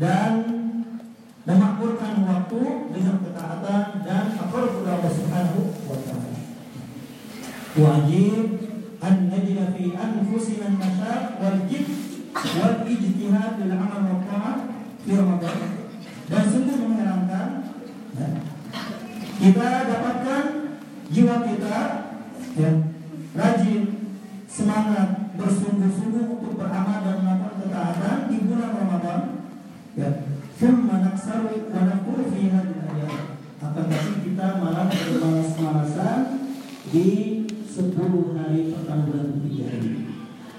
dan 0.00 0.32
memakmurkan 1.44 2.24
waktu 2.24 2.62
dengan 2.92 3.16
ketaatan 3.20 3.84
dan 4.00 4.24
akal 4.32 4.64
Allah 4.80 5.12
Subhanahu 5.12 5.62
wa 5.84 5.96
taala. 6.00 6.32
Wajib 7.74 8.46
an 9.04 9.16
najid 9.28 9.60
fi 9.76 9.84
anfusina 9.92 10.72
an-nashaq 10.72 11.36
wal 11.42 11.58
wal 12.34 12.76
ijtihad 12.82 13.62
lil 13.62 13.72
amal 13.72 14.02
wa 14.02 14.18
fi 15.04 15.10
Ramadan. 15.14 15.58
Dan 16.24 16.42
sungguh 16.50 16.76
mengherankan 16.82 17.48
ya, 18.16 18.28
kita 19.38 19.68
dapatkan 19.86 20.44
jiwa 21.12 21.36
kita 21.46 21.78
ya, 22.58 22.70
rajin, 23.36 23.82
semangat, 24.48 25.36
bersungguh-sungguh 25.36 26.24
untuk 26.38 26.56
beramal 26.56 27.04
dan 27.04 27.16
melakukan 27.22 27.56
ketaatan 27.62 28.18
di 28.32 28.36
bulan 28.48 28.72
Ramadan 28.72 29.20
naksaru 31.14 31.72
wa 31.72 31.80
naqulu 31.88 32.28
fi 32.28 32.52
hadhihi 32.52 32.84
ayat. 32.84 33.38
Akan 33.64 33.86
tapi 33.88 34.12
kita 34.28 34.60
malah 34.60 34.92
bermalas-malasan 34.92 36.18
di 36.92 37.08
10 37.64 38.36
hari 38.36 38.74
pertama 38.74 39.08
bulan 39.08 39.26
Dzulhijjah 39.32 39.72
ini. 39.80 40.13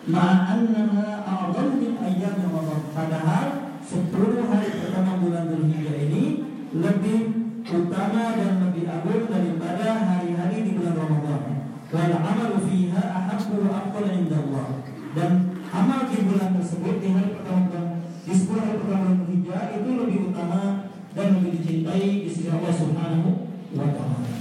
Ma'annaha 0.06 1.26
a'dhamu 1.26 1.82
min 1.82 1.97
ayyam 1.97 2.38
Ramadan. 2.38 2.93
Padahal 2.93 3.74
10 3.82 4.14
hari 4.53 4.70
pertama 4.78 5.18
bulan 5.18 5.49
Dzulhijjah 5.49 5.97
ini 5.97 6.45
lebih 6.78 7.22
utama 7.66 8.38
dan 8.38 8.70
lebih 8.70 8.86
agung 8.86 9.26
daripada 9.26 10.06
hari-hari 10.06 10.62
di 10.62 10.72
bulan 10.78 10.93
Ramadan. 10.93 11.41
Wal 11.89 12.14
amalu 12.22 12.70
fiha 12.70 13.01
ahabbu 13.01 13.66
wa 13.66 13.82
afdal 13.82 14.14
indallah. 14.14 14.86
Dan 15.18 15.58
amal 15.74 16.06
di 16.06 16.22
bulan 16.22 16.53
tersebut 16.53 17.01
di 17.01 17.10
hari 17.10 17.41
pertama 17.41 18.06
di 18.06 18.34
10 18.38 18.62
hari 18.62 18.78
pertama 18.78 19.10
bulan 19.10 19.18
Dzulhijjah 19.26 19.64
itu 19.74 19.89
lebih 19.89 20.20
utama 20.30 20.86
dan 21.18 21.26
lebih 21.34 21.49
dicintai 21.58 22.06
di 22.22 22.30
sisi 22.30 22.53
Allah 22.53 22.70
Subhanahu 22.78 23.49
wa 23.74 23.89
taala. 23.89 24.35